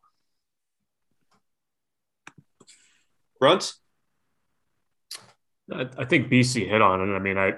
[3.42, 3.76] Bruntz?
[5.72, 7.14] I, I think BC hit on it.
[7.14, 7.54] I mean, I,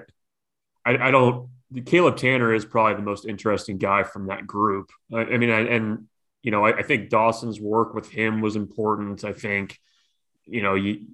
[0.84, 1.48] I, I don't.
[1.84, 4.90] Caleb Tannor is probably the most interesting guy from that group.
[5.12, 6.06] I, I mean, I, and
[6.46, 9.24] you know, I, I, think Dawson's work with him was important.
[9.24, 9.80] I think,
[10.44, 11.08] you know, you,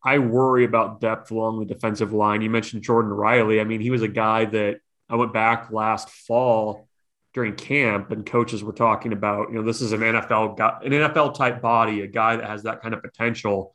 [0.00, 2.40] I worry about depth along the defensive line.
[2.40, 3.60] You mentioned Jordan Riley.
[3.60, 4.78] I mean, he was a guy that
[5.08, 6.86] I went back last fall
[7.32, 10.92] during camp and coaches were talking about, you know, this is an NFL guy, an
[10.92, 13.74] NFL type body, a guy that has that kind of potential.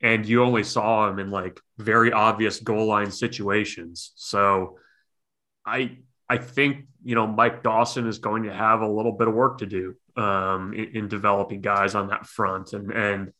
[0.00, 4.10] And you only saw him in like very obvious goal line situations.
[4.16, 4.78] So
[5.64, 5.98] I
[6.28, 9.58] I think, you know, Mike Dawson is going to have a little bit of work
[9.58, 12.72] to do um, in, in developing guys on that front.
[12.72, 13.32] And and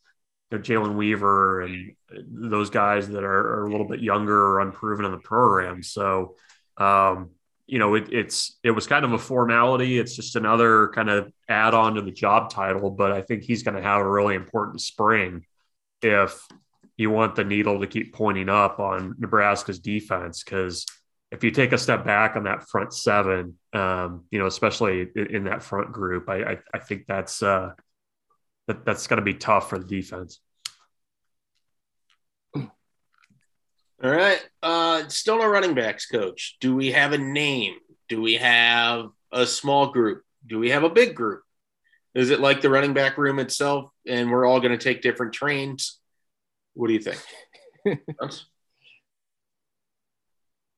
[0.51, 4.61] you know, Jalen Weaver and those guys that are, are, a little bit younger or
[4.61, 5.83] unproven in the program.
[5.83, 6.37] So
[6.77, 7.31] um,
[7.67, 9.99] you know, it, it's it was kind of a formality.
[9.99, 13.65] It's just another kind of add on to the job title, but I think he's
[13.65, 15.45] going to have a really important spring
[16.01, 16.47] if
[16.97, 20.45] you want the needle to keep pointing up on Nebraska's defense.
[20.45, 20.87] Because
[21.37, 25.27] if you take a step back on that front seven, um, you know, especially in,
[25.27, 27.73] in that front group, I, I, I think that's uh,
[28.69, 30.41] that, that's going to be tough for the defense.
[32.55, 34.43] All right.
[34.63, 36.57] Uh, still no running backs coach.
[36.61, 37.75] Do we have a name?
[38.09, 40.23] Do we have a small group?
[40.47, 41.43] Do we have a big group?
[42.15, 45.35] Is it like the running back room itself and we're all going to take different
[45.35, 45.99] trains?
[46.73, 47.21] What do you think?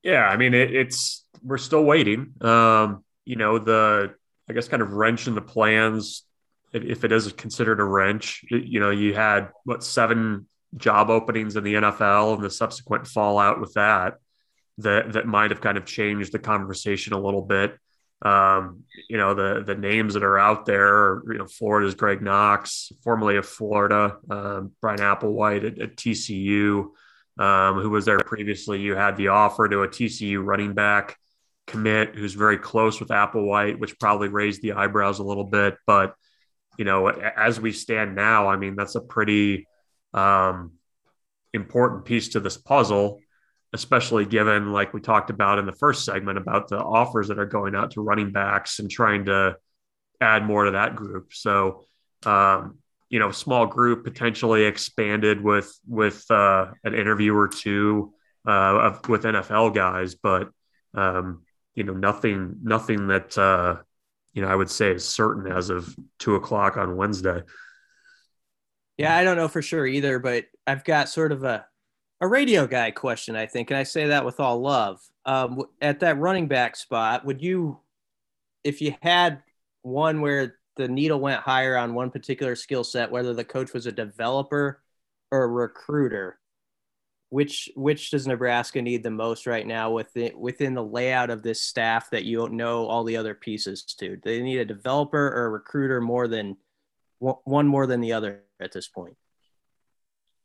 [0.03, 2.33] yeah, I mean, it, it's, we're still waiting.
[2.41, 4.13] Um, you know, the,
[4.49, 6.23] I guess, kind of wrench in the plans,
[6.73, 11.55] if, if it is considered a wrench, you know, you had what seven job openings
[11.55, 14.15] in the NFL and the subsequent fallout with that
[14.79, 17.77] that that might have kind of changed the conversation a little bit.
[18.21, 22.91] Um, you know, the the names that are out there, you know, Florida's Greg Knox,
[23.03, 26.89] formerly of Florida, um, Bryan Applewhite at, at TCU,
[27.39, 28.79] um, who was there previously.
[28.79, 31.17] You had the offer to a TCU running back
[31.65, 35.77] commit who's very close with Applewhite, which probably raised the eyebrows a little bit.
[35.87, 36.15] But,
[36.77, 39.67] you know, as we stand now, I mean, that's a pretty
[40.13, 40.73] um,
[41.53, 43.21] important piece to this puzzle,
[43.71, 47.45] especially given, like we talked about in the first segment, about the offers that are
[47.45, 49.55] going out to running backs and trying to
[50.19, 51.31] add more to that group.
[51.31, 51.85] So,
[52.25, 52.78] um,
[53.09, 58.13] you know, small group potentially expanded with with uh, an interview or two
[58.47, 58.51] uh,
[58.91, 60.49] of, with NFL guys, but
[60.93, 61.43] um,
[61.75, 63.77] you know, nothing nothing that uh,
[64.33, 67.41] you know, I would say is certain as of two o'clock on Wednesday.
[68.97, 71.65] Yeah, I don't know for sure either, but I've got sort of a
[72.21, 74.99] a radio guy question, I think, and I say that with all love.
[75.25, 77.79] Um, at that running back spot, would you,
[78.63, 79.41] if you had
[79.83, 83.85] one where the needle went higher on one particular skill set, whether the coach was
[83.85, 84.81] a developer
[85.29, 86.39] or a recruiter,
[87.27, 91.61] which which does Nebraska need the most right now within within the layout of this
[91.61, 94.15] staff that you don't know all the other pieces to?
[94.15, 96.55] Do they need a developer or a recruiter more than
[97.19, 99.17] one more than the other at this point?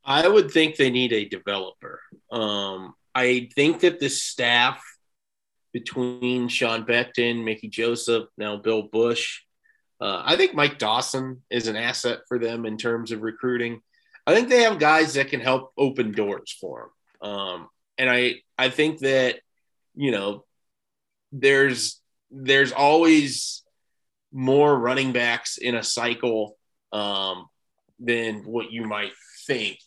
[0.03, 2.01] I would think they need a developer.
[2.29, 4.83] Um, I think that the staff
[5.71, 9.44] between Sean Beckton, Mickey Joseph, now Bill Busch,
[10.05, 13.81] uh, I think Mike Dawson is an asset for them in terms of recruiting.
[14.27, 16.91] I think they have guys that can help open doors for
[17.21, 17.31] them.
[17.31, 19.39] Um, and I, I think that,
[19.95, 20.45] you know,
[21.31, 23.63] there's, there's always
[24.31, 26.55] more running backs in a cycle
[26.91, 27.47] um,
[27.99, 29.13] than what you might
[29.47, 29.79] think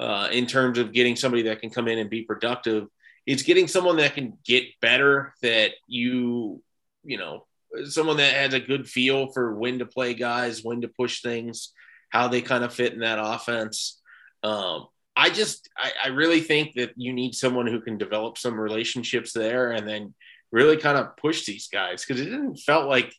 [0.00, 2.86] uh, in terms of getting somebody that can come in and be productive.
[3.26, 6.62] It's getting someone that can get better that you,
[7.04, 7.46] you know,
[7.86, 11.72] someone that has a good feel for when to play guys, when to push things,
[12.10, 14.00] how they kind of fit in that offense.
[14.42, 18.58] Um, I just, I, I, really think that you need someone who can develop some
[18.58, 20.14] relationships there and then
[20.50, 23.14] really kind of push these guys because it didn't felt like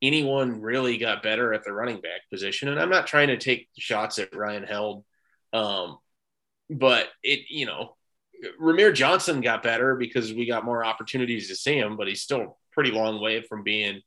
[0.00, 2.68] anyone really got better at the running back position.
[2.68, 5.04] And I'm not trying to take shots at Ryan Held,
[5.52, 5.98] um,
[6.70, 7.96] but it, you know,
[8.60, 12.58] Rahmir Johnson got better because we got more opportunities to see him, but he's still
[12.72, 14.00] pretty long way from being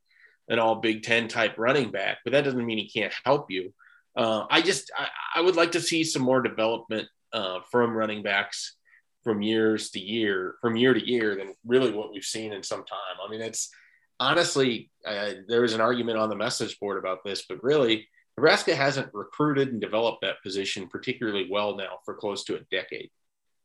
[0.50, 2.20] an all Big Ten type running back.
[2.24, 3.74] But that doesn't mean he can't help you.
[4.16, 8.24] Uh, I just I, I, would like to see some more development uh, from running
[8.24, 8.78] backs
[9.24, 12.86] from years to year, from year to year, than really what we've seen in some
[12.86, 13.18] time.
[13.26, 13.70] I mean, it's
[14.20, 18.08] honestly uh, there was an argument on the message board about this, but really
[18.38, 23.10] Nebraska hasn't recruited and developed that position particularly well now for close to a decade.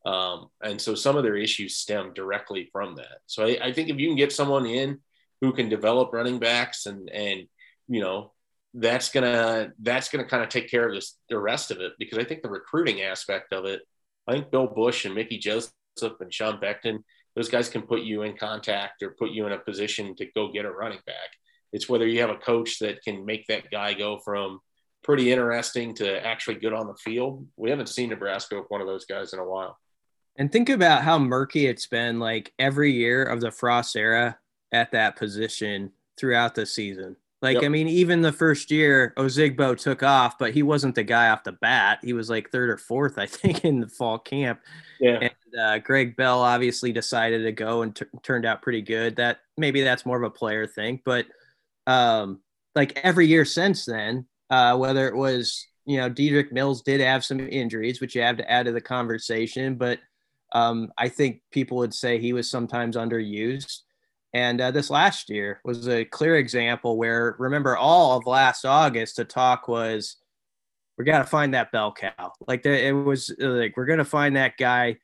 [0.04, 3.18] Um, and so some of their issues stem directly from that.
[3.26, 5.00] So I, I, think if you can get someone in
[5.42, 7.46] who can develop running backs and and
[7.86, 8.32] you know
[8.72, 12.16] that's gonna that's gonna kind of take care of this the rest of it because
[12.16, 13.82] I think the recruiting aspect of it,
[14.26, 15.70] I think Bill Busch and Mickey Joseph
[16.00, 17.00] and Sean Beckton,
[17.36, 20.50] those guys can put you in contact or put you in a position to go
[20.50, 21.28] get a running back.
[21.72, 24.60] It's whether you have a coach that can make that guy go from
[25.02, 27.46] pretty interesting to actually good on the field.
[27.56, 29.78] We haven't seen Nebraska with one of those guys in a while.
[30.36, 34.38] And think about how murky it's been like every year of the Frost era
[34.72, 37.16] at that position throughout the season.
[37.42, 37.64] Like, yep.
[37.64, 41.42] I mean, even the first year, Ozigbo took off, but he wasn't the guy off
[41.42, 42.00] the bat.
[42.02, 44.60] He was like third or fourth, I think, in the fall camp.
[45.00, 45.18] Yeah.
[45.22, 49.16] And uh, Greg Bell obviously decided to go and t- turned out pretty good.
[49.16, 51.26] That maybe that's more of a player thing, but
[51.86, 52.40] um,
[52.74, 57.24] like every year since then, uh, whether it was you know Dedrick Mills did have
[57.24, 59.98] some injuries, which you have to add to the conversation, but
[60.52, 63.80] um, I think people would say he was sometimes underused.
[64.32, 69.16] And uh, this last year was a clear example where, remember, all of last August,
[69.16, 70.16] the talk was,
[70.96, 72.32] we got to find that bell cow.
[72.46, 74.98] Like the, it was uh, like, we're going to find that guy.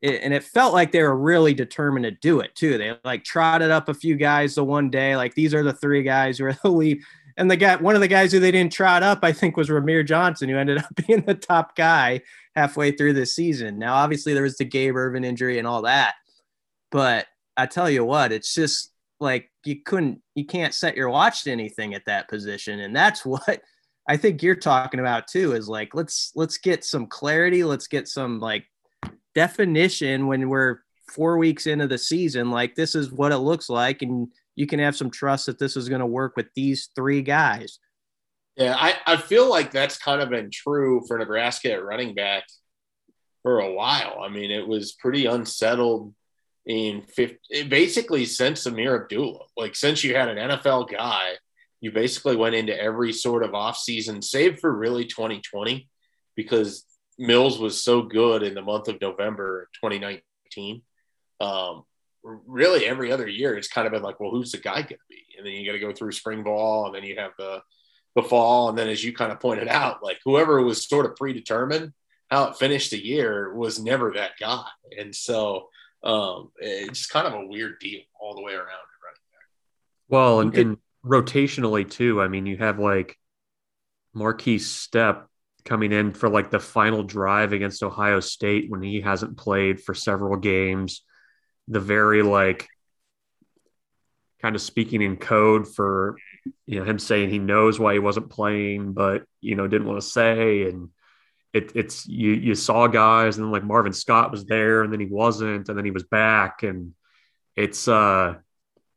[0.00, 2.76] It, and it felt like they were really determined to do it too.
[2.76, 6.02] They like trotted up a few guys the one day, like these are the three
[6.02, 7.00] guys who are the lead.
[7.36, 9.68] And the guy, one of the guys who they didn't trot up, I think, was
[9.68, 12.22] Rahmir Johnson, who ended up being the top guy
[12.54, 13.78] halfway through the season.
[13.78, 16.14] Now, obviously, there was the Gabe Ervin injury and all that,
[16.90, 17.26] but
[17.56, 21.52] I tell you what, it's just like you couldn't, you can't set your watch to
[21.52, 23.62] anything at that position, and that's what
[24.08, 25.52] I think you're talking about too.
[25.52, 28.66] Is like let's let's get some clarity, let's get some like
[29.34, 32.50] definition when we're four weeks into the season.
[32.50, 35.76] Like this is what it looks like, and you can have some trust that this
[35.76, 37.78] is going to work with these three guys.
[38.56, 42.44] Yeah, I, I feel like that's kind of been true for Nebraska at running back
[43.42, 44.20] for a while.
[44.22, 46.14] I mean, it was pretty unsettled
[46.66, 49.46] in 50, basically since Ameer Abdullah.
[49.56, 51.32] Like, since you had an NFL guy,
[51.80, 55.88] you basically went into every sort of offseason, save for really 2020,
[56.36, 56.84] because
[57.18, 60.82] Mills was so good in the month of November 2019.
[61.40, 61.84] Um,
[62.22, 64.98] really, every other year, it's kind of been like, well, who's the guy going to
[65.08, 65.24] be?
[65.36, 67.62] And then you got to go through spring ball, and then you have the
[68.14, 68.68] the fall.
[68.68, 71.92] And then, as you kind of pointed out, like whoever was sort of predetermined
[72.32, 74.64] how it finished the year was never that guy.
[74.98, 75.68] And so
[76.02, 79.20] um, it's kind of a weird deal all the way around at running.
[80.08, 82.22] Well, and, and rotationally too.
[82.22, 83.18] I mean, you have like
[84.16, 85.26] Markese Stepp
[85.66, 89.94] coming in for like the final drive against Ohio State when he hasn't played for
[89.94, 91.02] several games.
[91.68, 92.68] The very like
[94.40, 96.16] kind of speaking in code for
[96.66, 100.00] you know him saying he knows why he wasn't playing, but you know didn't want
[100.00, 100.90] to say and.
[101.54, 105.00] It, it's you you saw guys and then like Marvin Scott was there and then
[105.00, 106.94] he wasn't and then he was back and
[107.56, 108.36] it's uh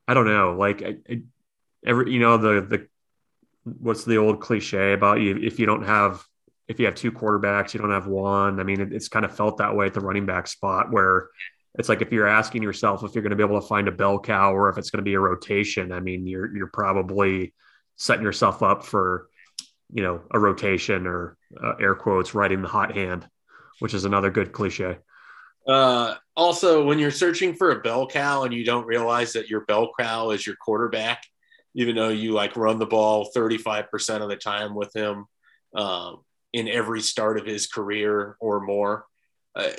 [0.07, 1.22] I don't know like I, I,
[1.86, 2.88] every you know the the
[3.80, 6.24] what's the old cliche about you if you don't have
[6.68, 9.36] if you have two quarterbacks you don't have one i mean it, it's kind of
[9.36, 11.30] felt that way at the running back spot where
[11.78, 13.91] it's like if you're asking yourself if you're going to be able to find a
[13.91, 17.53] bell cow or if it's going to be a rotation i mean you're you're probably
[17.95, 19.28] setting yourself up for
[19.93, 23.28] you know a rotation or uh, air quotes writing the hot hand
[23.80, 24.97] which is another good cliche
[25.67, 29.61] uh, also when you're searching for a bell cow and you don't realize that your
[29.61, 31.23] bell cow is your quarterback
[31.76, 35.26] even though you like run the ball 35% of the time with him
[35.76, 36.21] um,
[36.53, 39.05] in every start of his career or more.
[39.53, 39.71] Uh,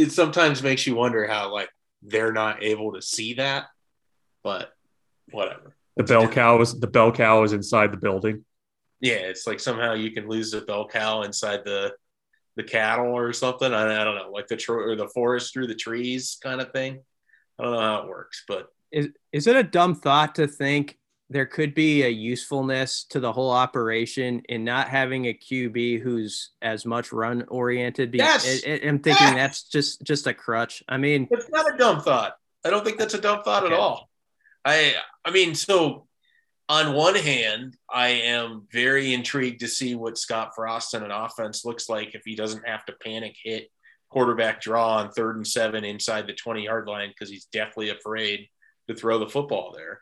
[0.00, 1.68] it, it, sometimes makes you wonder how like
[2.02, 3.66] they're not able to see that,
[4.42, 4.72] but
[5.30, 5.76] whatever.
[5.96, 8.44] The bell cow was the bell cow is inside the building.
[9.00, 11.94] Yeah, it's like somehow you can lose the bell cow inside the
[12.56, 13.72] the cattle or something.
[13.72, 16.72] I, I don't know, like the tr- or the forest through the trees kind of
[16.72, 17.00] thing.
[17.58, 20.98] I don't know how it works, but is is it a dumb thought to think
[21.30, 26.50] there could be a usefulness to the whole operation in not having a QB who's
[26.60, 28.12] as much run oriented.
[28.12, 28.62] Yes.
[28.66, 29.36] I, am thinking yes.
[29.36, 30.82] that's just just a crutch.
[30.88, 32.34] I mean, it's not a dumb thought.
[32.64, 33.72] I don't think that's a dumb thought okay.
[33.72, 34.10] at all.
[34.64, 36.08] I I mean, so
[36.68, 41.64] on one hand, I am very intrigued to see what Scott Frost and an offense
[41.64, 43.70] looks like if he doesn't have to panic hit
[44.10, 48.48] quarterback draw on third and seven inside the 20 yard line because he's definitely afraid
[48.88, 50.00] to throw the football there.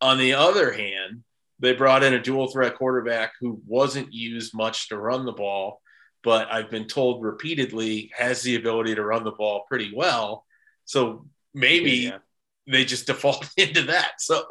[0.00, 1.24] On the other hand,
[1.58, 5.80] they brought in a dual threat quarterback who wasn't used much to run the ball,
[6.22, 10.44] but I've been told repeatedly has the ability to run the ball pretty well.
[10.84, 12.18] So maybe yeah.
[12.66, 14.20] they just default into that.
[14.20, 14.46] So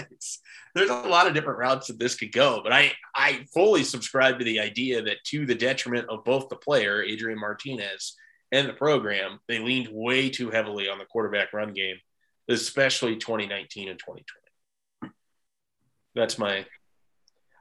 [0.73, 4.39] there's a lot of different routes that this could go, but I I fully subscribe
[4.39, 8.15] to the idea that to the detriment of both the player Adrian Martinez
[8.51, 11.97] and the program, they leaned way too heavily on the quarterback run game,
[12.49, 14.44] especially 2019 and 2020
[16.15, 16.65] that's my.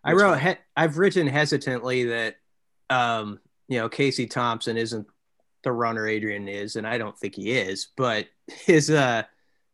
[0.02, 0.32] I wrote.
[0.32, 0.38] My...
[0.38, 2.36] He, I've written hesitantly that,
[2.90, 5.06] um, you know, Casey Thompson isn't
[5.62, 7.88] the runner Adrian is, and I don't think he is.
[7.96, 9.24] But his uh,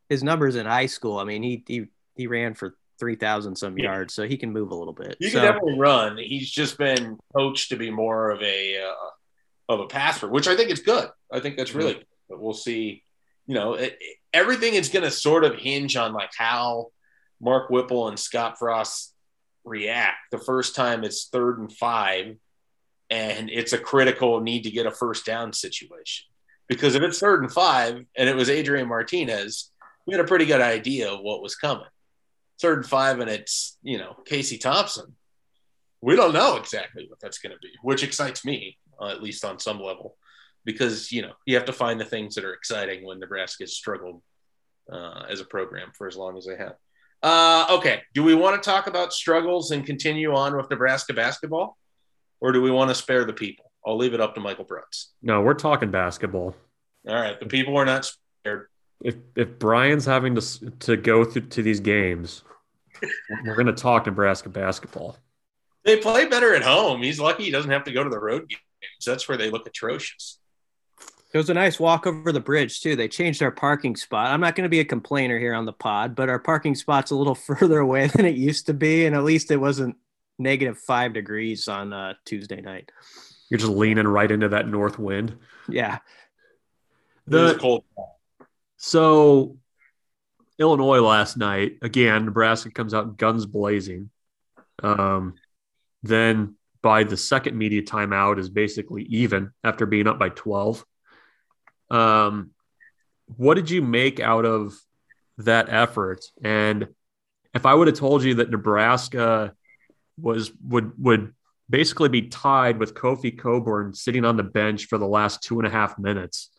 [0.08, 1.18] his numbers in high school.
[1.18, 3.84] I mean, he he he ran for three thousand some yeah.
[3.84, 5.16] yards, so he can move a little bit.
[5.20, 6.16] You so, can definitely run.
[6.18, 10.56] He's just been coached to be more of a uh, of a passer, which I
[10.56, 11.08] think is good.
[11.30, 11.94] I think that's really.
[11.94, 12.02] Mm-hmm.
[12.28, 13.04] But we'll see.
[13.46, 13.98] You know, it,
[14.32, 16.92] everything is going to sort of hinge on like how
[17.40, 19.14] Mark Whipple and Scott Frost
[19.64, 20.30] react.
[20.30, 22.36] The first time it's third and five,
[23.08, 26.26] and it's a critical need to get a first down situation.
[26.68, 29.70] Because if it's third and five and it was Adrian Martinez,
[30.06, 31.86] we had a pretty good idea of what was coming.
[32.60, 35.16] Third and five, and it's, you know, Casey Thompson.
[36.00, 39.44] We don't know exactly what that's going to be, which excites me, uh, at least
[39.44, 40.16] on some level,
[40.64, 43.74] because, you know, you have to find the things that are exciting when Nebraska has
[43.74, 44.22] struggled
[44.90, 46.76] uh, as a program for as long as they have.
[47.22, 48.02] Uh, okay.
[48.14, 51.76] Do we want to talk about struggles and continue on with Nebraska basketball,
[52.40, 53.70] or do we want to spare the people?
[53.86, 55.06] I'll leave it up to Michael Bruntz.
[55.22, 56.54] No, we're talking basketball.
[57.08, 57.38] All right.
[57.38, 58.68] The people are not spared.
[59.02, 62.42] If if Brian's having to to go through to these games,
[63.44, 65.16] we're going to talk Nebraska basketball.
[65.84, 67.02] They play better at home.
[67.02, 69.04] He's lucky he doesn't have to go to the road games.
[69.06, 70.38] That's where they look atrocious.
[71.32, 72.96] It was a nice walk over the bridge too.
[72.96, 74.28] They changed our parking spot.
[74.28, 77.12] I'm not going to be a complainer here on the pod, but our parking spot's
[77.12, 79.96] a little further away than it used to be, and at least it wasn't
[80.38, 82.90] negative five degrees on uh, Tuesday night.
[83.48, 85.36] You're just leaning right into that north wind.
[85.68, 85.98] Yeah.
[87.26, 87.84] The cold.
[88.76, 89.56] So
[90.58, 92.26] Illinois last night again.
[92.26, 94.10] Nebraska comes out guns blazing.
[94.82, 95.34] Um,
[96.02, 100.84] then by the second media timeout is basically even after being up by 12.
[101.90, 102.50] Um,
[103.36, 104.74] what did you make out of
[105.38, 106.24] that effort?
[106.42, 106.88] And
[107.54, 109.54] if I would have told you that Nebraska
[110.20, 111.34] was would would
[111.68, 115.66] basically be tied with Kofi Cockburn sitting on the bench for the last two and
[115.66, 116.50] a half minutes,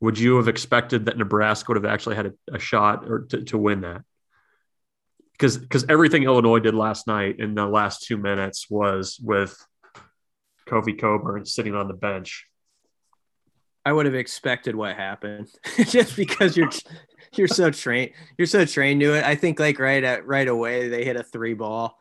[0.00, 3.42] would you have expected that Nebraska would have actually had a, a shot or to,
[3.44, 4.02] to win that?
[5.32, 9.56] Because because everything Illinois did last night in the last two minutes was with
[10.66, 12.46] Kofi Cockburn sitting on the bench.
[13.86, 15.48] I would have expected what happened
[15.86, 16.70] just because you're
[17.36, 19.24] you're so trained you're so trained to it.
[19.24, 21.96] I think like right at right away they hit a three ball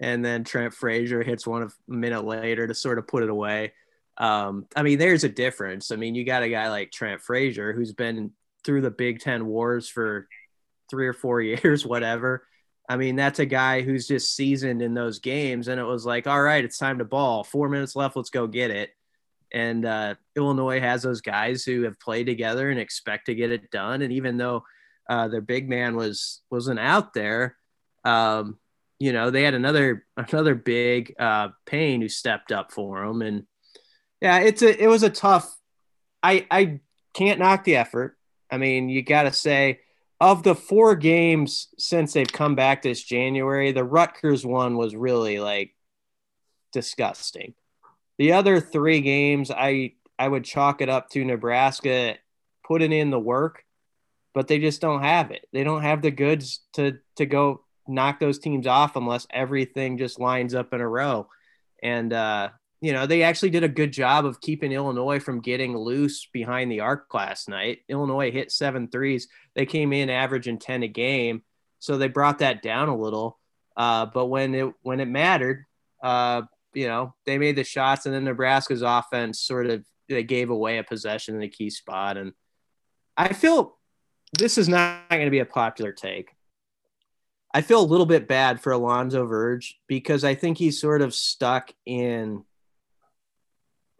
[0.00, 3.72] and then Trent Frazier hits one a minute later to sort of put it away.
[4.16, 5.90] Um, I mean, there's a difference.
[5.90, 8.30] I mean, you got a guy like Trent Frazier who's been
[8.64, 10.28] through the Big Ten wars for
[10.88, 12.46] three or four years, whatever.
[12.88, 15.66] I mean, that's a guy who's just seasoned in those games.
[15.66, 17.42] And it was like, all right, it's time to ball.
[17.42, 18.14] Four minutes left.
[18.14, 18.90] Let's go get it.
[19.54, 23.70] And uh, Illinois has those guys who have played together and expect to get it
[23.70, 24.02] done.
[24.02, 24.64] And even though
[25.08, 27.56] uh, their big man was wasn't out there,
[28.04, 28.58] um,
[28.98, 33.22] you know, they had another another big uh, who stepped up for them.
[33.22, 33.46] And
[34.20, 35.56] yeah, it's a it was a tough.
[36.20, 36.80] I I
[37.14, 38.16] can't knock the effort.
[38.50, 39.80] I mean, you got to say
[40.20, 45.38] of the four games since they've come back this January, the Rutgers one was really
[45.38, 45.76] like
[46.72, 47.54] disgusting.
[48.18, 52.16] The other three games, I I would chalk it up to Nebraska
[52.66, 53.64] putting in the work,
[54.32, 55.46] but they just don't have it.
[55.52, 60.20] They don't have the goods to to go knock those teams off unless everything just
[60.20, 61.28] lines up in a row.
[61.82, 62.50] And uh,
[62.80, 66.70] you know, they actually did a good job of keeping Illinois from getting loose behind
[66.70, 67.78] the arc last night.
[67.88, 69.28] Illinois hit seven threes.
[69.54, 71.42] They came in averaging 10 a game.
[71.78, 73.38] So they brought that down a little.
[73.76, 75.64] Uh, but when it when it mattered,
[76.02, 76.42] uh,
[76.74, 80.78] you know, they made the shots and then Nebraska's offense sort of they gave away
[80.78, 82.16] a possession in a key spot.
[82.16, 82.32] And
[83.16, 83.78] I feel
[84.38, 86.30] this is not going to be a popular take.
[87.52, 91.14] I feel a little bit bad for Alonzo Verge because I think he's sort of
[91.14, 92.44] stuck in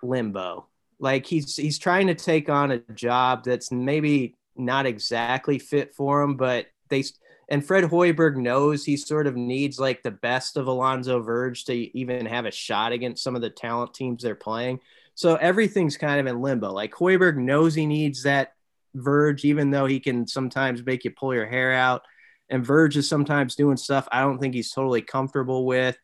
[0.02, 0.66] limbo.
[0.98, 6.22] Like he's he's trying to take on a job that's maybe not exactly fit for
[6.22, 7.04] him, but they
[7.48, 11.74] and Fred Hoiberg knows he sort of needs like the best of Alonzo Verge to
[11.96, 14.80] even have a shot against some of the talent teams they're playing.
[15.14, 16.72] So everything's kind of in limbo.
[16.72, 18.52] Like Hoiberg knows he needs that
[18.94, 22.02] Verge, even though he can sometimes make you pull your hair out.
[22.48, 25.96] And Verge is sometimes doing stuff I don't think he's totally comfortable with.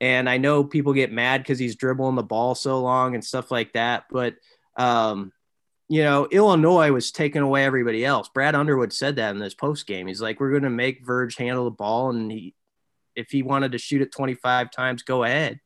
[0.00, 3.50] And I know people get mad because he's dribbling the ball so long and stuff
[3.50, 4.04] like that.
[4.10, 4.34] But
[4.76, 5.32] um,
[5.92, 8.30] you know, Illinois was taking away everybody else.
[8.30, 10.06] Brad Underwood said that in this post game.
[10.06, 12.54] He's like, we're going to make Verge handle the ball, and he,
[13.14, 15.60] if he wanted to shoot it 25 times, go ahead.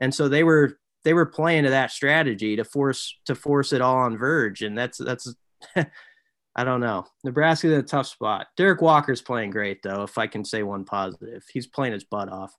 [0.00, 3.80] And so they were they were playing to that strategy to force to force it
[3.80, 5.32] all on Verge, and that's that's.
[6.56, 7.06] I don't know.
[7.22, 8.48] Nebraska's in a tough spot.
[8.56, 10.02] Derrick Walker's playing great though.
[10.02, 12.52] If I can say one positive, he's playing his butt off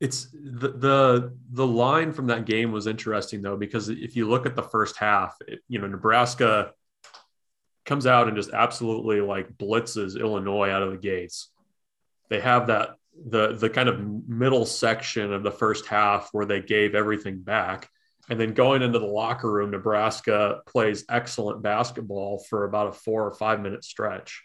[0.00, 4.44] it's the the the line from that game was interesting though because if you look
[4.44, 6.72] at the first half, it, you know Nebraska
[7.86, 11.50] comes out and just absolutely like blitzes Illinois out of the gates.
[12.28, 12.90] They have that
[13.24, 17.88] the the kind of middle section of the first half where they gave everything back.
[18.28, 23.24] And then going into the locker room, Nebraska plays excellent basketball for about a four
[23.24, 24.42] or five minute stretch.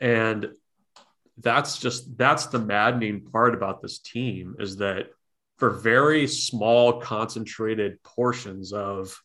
[0.00, 0.50] And
[1.38, 5.06] that's just that's the maddening part about this team is that
[5.58, 9.16] for very small concentrated portions of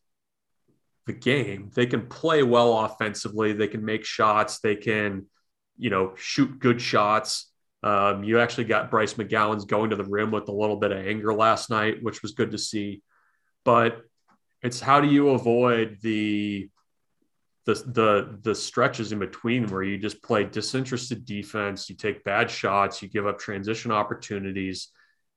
[1.05, 3.53] the game they can play well offensively.
[3.53, 4.60] They can make shots.
[4.60, 5.28] They can
[5.78, 7.51] you know shoot good shots.
[7.82, 11.05] Um, you actually got Bryce McGowens going to the rim with a little bit of
[11.05, 13.01] anger last night which was good to see.
[13.64, 14.01] But
[14.62, 16.70] it's how do you avoid the
[17.70, 22.49] the the the stretches in between where you just play disinterested defense, you take bad
[22.49, 24.89] shots, you give up transition opportunities,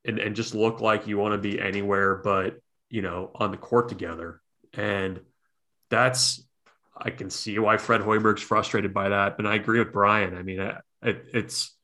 [0.04, 2.56] and and just look like you want to be anywhere but
[2.88, 4.40] you know on the court together.
[4.72, 5.20] And
[5.90, 6.42] that's
[6.96, 10.36] I can see why Fred Hoiberg's frustrated by that, and I agree with Brian.
[10.36, 11.74] I mean, it, it's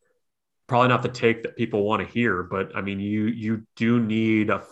[0.66, 4.00] probably not the take that people want to hear, but I mean, you you do
[4.00, 4.64] need a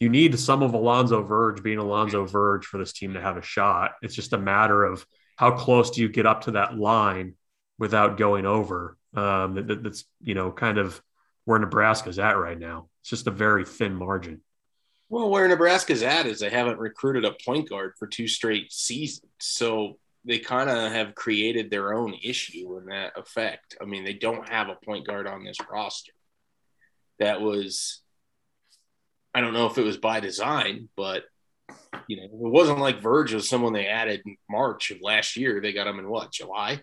[0.00, 3.42] you need some of Alonzo Verge being Alonzo Verge for this team to have a
[3.42, 3.92] shot.
[4.02, 5.04] It's just a matter of
[5.36, 7.34] how close do you get up to that line
[7.78, 8.96] without going over.
[9.14, 11.00] Um, that, that's you know kind of
[11.44, 12.88] where Nebraska's at right now.
[13.00, 14.42] It's just a very thin margin.
[15.08, 19.32] Well, where Nebraska's at is they haven't recruited a point guard for two straight seasons,
[19.40, 23.76] so they kind of have created their own issue in that effect.
[23.80, 26.12] I mean, they don't have a point guard on this roster.
[27.18, 28.02] That was
[29.38, 31.22] I don't know if it was by design, but
[32.08, 35.60] you know, it wasn't like Verge was someone they added in March of last year.
[35.60, 36.82] They got him in what July?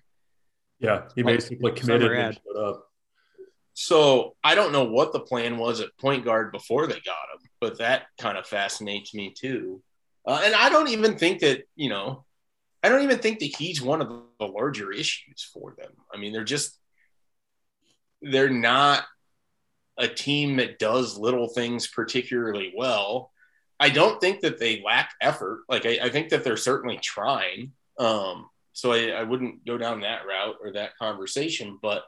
[0.80, 2.88] Yeah, he basically committed and showed up.
[3.74, 7.49] So I don't know what the plan was at point guard before they got him,
[7.60, 9.82] but that kind of fascinates me too.
[10.26, 12.24] Uh, and I don't even think that you know,
[12.82, 14.08] I don't even think that he's one of
[14.39, 15.91] the larger issues for them.
[16.14, 16.80] I mean, they're just
[18.22, 19.03] they're not
[19.98, 23.32] a team that does little things particularly well.
[23.80, 25.64] I don't think that they lack effort.
[25.70, 27.74] Like I, I think that they're certainly trying.
[28.00, 32.04] Um, so I, I, wouldn't go down that route or that conversation, but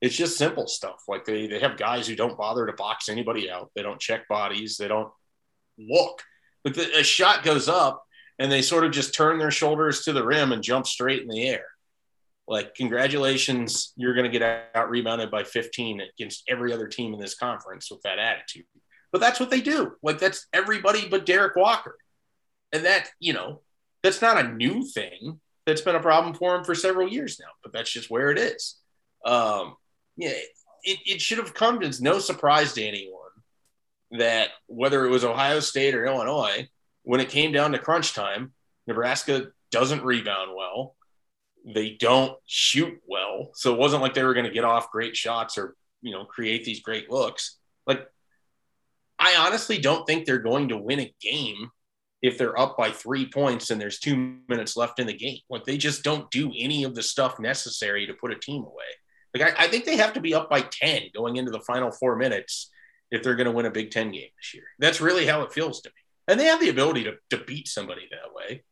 [0.00, 1.02] it's just simple stuff.
[1.08, 3.70] Like they they have guys who don't bother to box anybody out.
[3.74, 4.76] They don't check bodies.
[4.76, 5.12] They don't
[5.78, 6.22] look.
[6.64, 8.02] But the, a shot goes up
[8.38, 11.28] and they sort of just turn their shoulders to the rim and jump straight in
[11.28, 11.64] the air.
[12.48, 17.20] Like, congratulations, you're going to get out rebounded by 15 against every other team in
[17.20, 18.66] this conference with that attitude.
[19.10, 19.92] But that's what they do.
[20.02, 21.96] Like, that's everybody but Derrick Walker.
[22.72, 23.62] And that, you know,
[24.02, 25.40] that's not a new thing.
[25.66, 28.38] That's been a problem for him for several years now, but that's just where it
[28.38, 28.76] is.
[29.24, 29.74] Um,
[30.16, 30.30] yeah,
[30.84, 33.12] it, it should have come as no surprise to anyone
[34.12, 36.68] that whether it was Ohio State or Illinois,
[37.02, 38.52] when it came down to crunch time,
[38.86, 40.95] Nebraska doesn't rebound well.
[41.66, 43.50] They don't shoot well.
[43.54, 46.24] So it wasn't like they were going to get off great shots or, you know,
[46.24, 47.58] create these great looks.
[47.86, 48.08] Like,
[49.18, 51.70] I honestly don't think they're going to win a game
[52.22, 55.40] if they're up by three points and there's two minutes left in the game.
[55.50, 58.84] Like, they just don't do any of the stuff necessary to put a team away.
[59.34, 61.90] Like, I, I think they have to be up by 10 going into the final
[61.90, 62.70] four minutes
[63.10, 64.64] if they're going to win a Big Ten game this year.
[64.78, 65.94] That's really how it feels to me.
[66.28, 68.62] And they have the ability to, to beat somebody that way.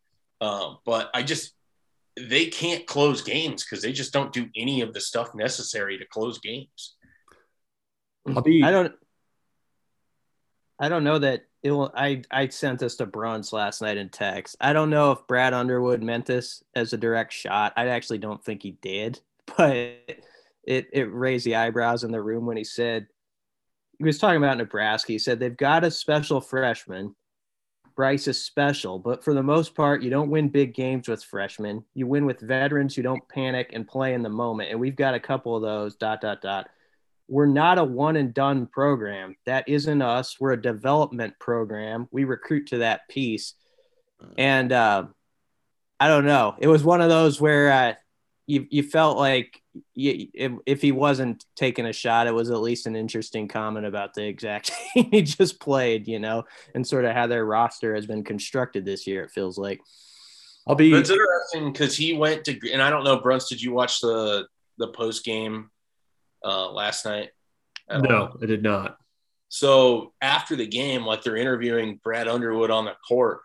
[0.40, 1.53] Um, but I just,
[2.16, 6.06] they can't close games because they just don't do any of the stuff necessary to
[6.06, 6.94] close games.
[8.44, 8.94] Be, I don't,
[10.78, 11.92] I don't know that it will.
[11.94, 14.56] I I sent this to Bruntz last night in text.
[14.60, 17.72] I don't know if Brad Underwood meant this as a direct shot.
[17.76, 19.20] I actually don't think he did,
[19.56, 23.08] but it it raised the eyebrows in the room when he said
[23.98, 25.12] he was talking about Nebraska.
[25.12, 27.14] He said they've got a special freshman
[27.96, 31.84] Bryce is special, but for the most part, you don't win big games with freshmen.
[31.94, 34.70] You win with veterans who don't panic and play in the moment.
[34.70, 35.94] And we've got a couple of those.
[35.94, 36.68] Dot dot dot.
[37.28, 39.36] We're not a one and done program.
[39.46, 40.38] That isn't us.
[40.40, 42.08] We're a development program.
[42.10, 43.54] We recruit to that piece.
[44.36, 45.04] And uh,
[46.00, 46.56] I don't know.
[46.58, 47.94] It was one of those where uh,
[48.46, 49.60] you you felt like
[49.94, 53.86] you, if, if he wasn't taking a shot, it was at least an interesting comment
[53.86, 57.94] about the exact team he just played, you know, and sort of how their roster
[57.94, 59.24] has been constructed this year.
[59.24, 59.80] It feels like.
[60.66, 60.92] I'll be.
[60.94, 64.46] It's interesting because he went to, and I don't know, Bruntz, did you watch the
[64.78, 65.70] the post game
[66.42, 67.30] uh, last night?
[67.90, 68.38] No, all?
[68.42, 68.98] I did not.
[69.48, 73.40] So after the game, like they're interviewing Brad Underwood on the court,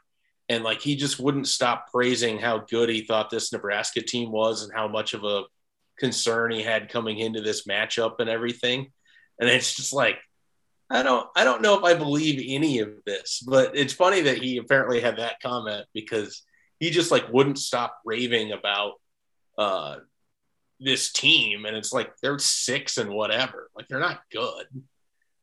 [0.50, 4.64] and like he just wouldn't stop praising how good he thought this Nebraska team was
[4.64, 5.43] and how much of a
[6.00, 8.91] concern he had coming into this matchup and everything.
[9.39, 10.18] And it's just like
[10.89, 14.39] I don't I don't know if I believe any of this, but it's funny that
[14.39, 16.41] he apparently had that comment because
[16.80, 18.93] he just like wouldn't stop raving about
[19.58, 19.97] uh
[20.80, 23.70] this team and it's like they're six and whatever.
[23.76, 24.66] Like they're not good.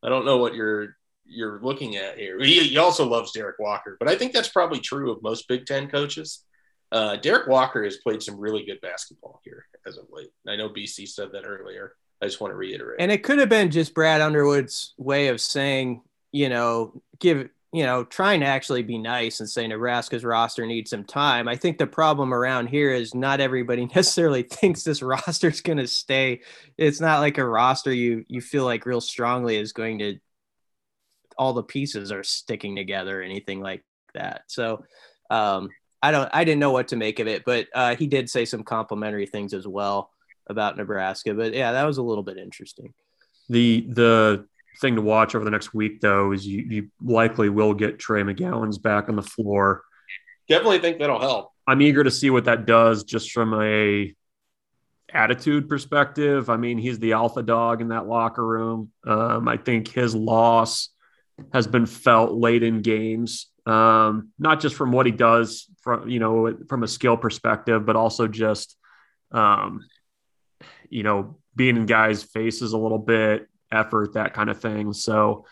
[0.03, 0.97] I don't know what you're
[1.29, 2.39] you're looking at here.
[2.41, 5.67] He, he, also loves Derrick Walker, but I think that's probably true of most Big
[5.67, 6.45] Ten coaches.
[6.93, 10.31] Uh, Derrick Walker has played some really good basketball here as of late.
[10.47, 11.95] I know BC said that earlier.
[12.23, 13.01] I just want to reiterate.
[13.01, 16.03] And it could have been just Brad Underwood's way of saying,
[16.33, 20.91] you know, give, you know, trying to actually be nice and say Nebraska's roster needs
[20.91, 21.49] some time.
[21.49, 25.79] I think the problem around here is not everybody necessarily thinks this roster is going
[25.79, 26.41] to stay.
[26.79, 30.19] It's not like a roster you you feel like real strongly is going to
[31.39, 33.85] all the pieces are sticking together or anything like
[34.15, 34.43] that.
[34.49, 34.85] So
[35.31, 35.71] um,
[36.03, 38.45] I don't I didn't know what to make of it, but uh, he did say
[38.45, 40.11] some complimentary things as well
[40.47, 41.35] about Nebraska.
[41.35, 42.95] But yeah, that was a little bit interesting.
[43.49, 44.47] The the
[44.81, 48.23] thing to watch over the next week though is you you likely will get Trey
[48.23, 49.83] McGowens back on the floor.
[50.49, 51.53] Definitely think that'll help.
[51.67, 54.15] I'm eager to see what that does just from a
[55.13, 56.51] attitude perspective.
[56.51, 58.93] I mean, he's the alpha dog in that locker room.
[59.05, 60.91] Um, I think his loss
[61.53, 66.19] has been felt late in games, um, not just from what he does from you
[66.19, 68.77] know from a skill perspective, but also just
[69.33, 69.85] um,
[70.89, 74.93] you know being in guys' faces a little bit, effort, that kind of thing.
[74.93, 75.47] So.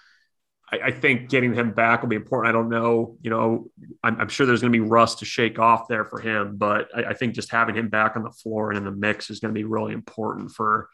[0.72, 2.48] I, I think getting him back will be important.
[2.48, 3.70] I don't know, you know,
[4.02, 6.88] I'm, I'm sure there's going to be rust to shake off there for him, but
[6.96, 9.40] I, I think just having him back on the floor and in the mix is
[9.40, 10.88] going to be really important for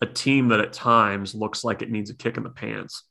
[0.00, 3.07] a team that at times looks like it needs a kick in the pants.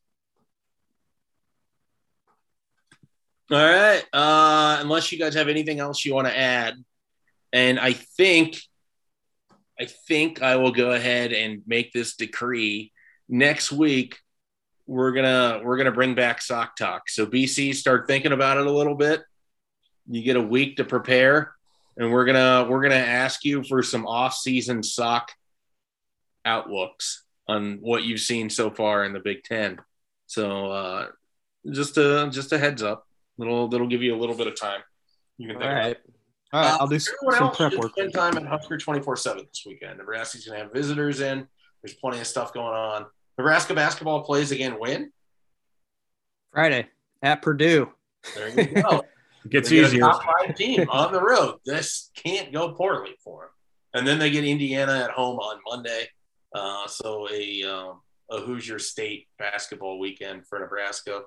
[3.49, 4.03] All right.
[4.11, 6.75] Uh, unless you guys have anything else you want to add,
[7.53, 8.59] and I think,
[9.79, 12.91] I think I will go ahead and make this decree
[13.29, 14.17] next week.
[14.85, 17.09] We're gonna we're gonna bring back sock talk.
[17.09, 19.23] So BC, start thinking about it a little bit.
[20.09, 21.53] You get a week to prepare,
[21.95, 25.31] and we're gonna we're gonna ask you for some off-season sock
[26.43, 29.79] outlooks on what you've seen so far in the Big Ten.
[30.25, 31.07] So uh,
[31.71, 33.06] just a just a heads up.
[33.37, 34.81] That'll that'll give you a little bit of time.
[35.37, 35.97] You can think All right.
[36.53, 37.15] All right, uh, I'll do some
[37.53, 37.91] prep work.
[37.91, 39.97] Spend time at Husker 24 7 this weekend.
[39.97, 41.45] Nebraska's going to have visitors in.
[41.83, 43.05] There's plenty of stuff going on.
[43.37, 45.11] Nebraska basketball plays again when?
[46.53, 46.87] Friday
[47.21, 47.89] at Purdue.
[48.33, 49.03] There you go.
[49.43, 49.99] it gets easier.
[49.99, 51.55] top five team on the road.
[51.65, 53.99] This can't go poorly for them.
[53.99, 56.07] and then they get Indiana at home on Monday.
[56.55, 61.23] Uh, so a um, a Hoosier State basketball weekend for Nebraska.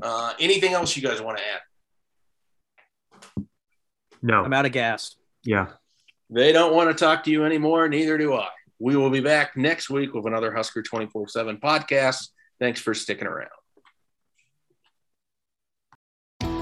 [0.00, 1.60] Uh, anything else you guys want to add?
[4.22, 4.42] No.
[4.42, 5.16] I'm out of gas.
[5.44, 5.66] Yeah.
[6.30, 7.88] They don't want to talk to you anymore.
[7.88, 8.48] Neither do I.
[8.78, 12.28] We will be back next week with another Husker 24 7 podcast.
[12.58, 13.50] Thanks for sticking around.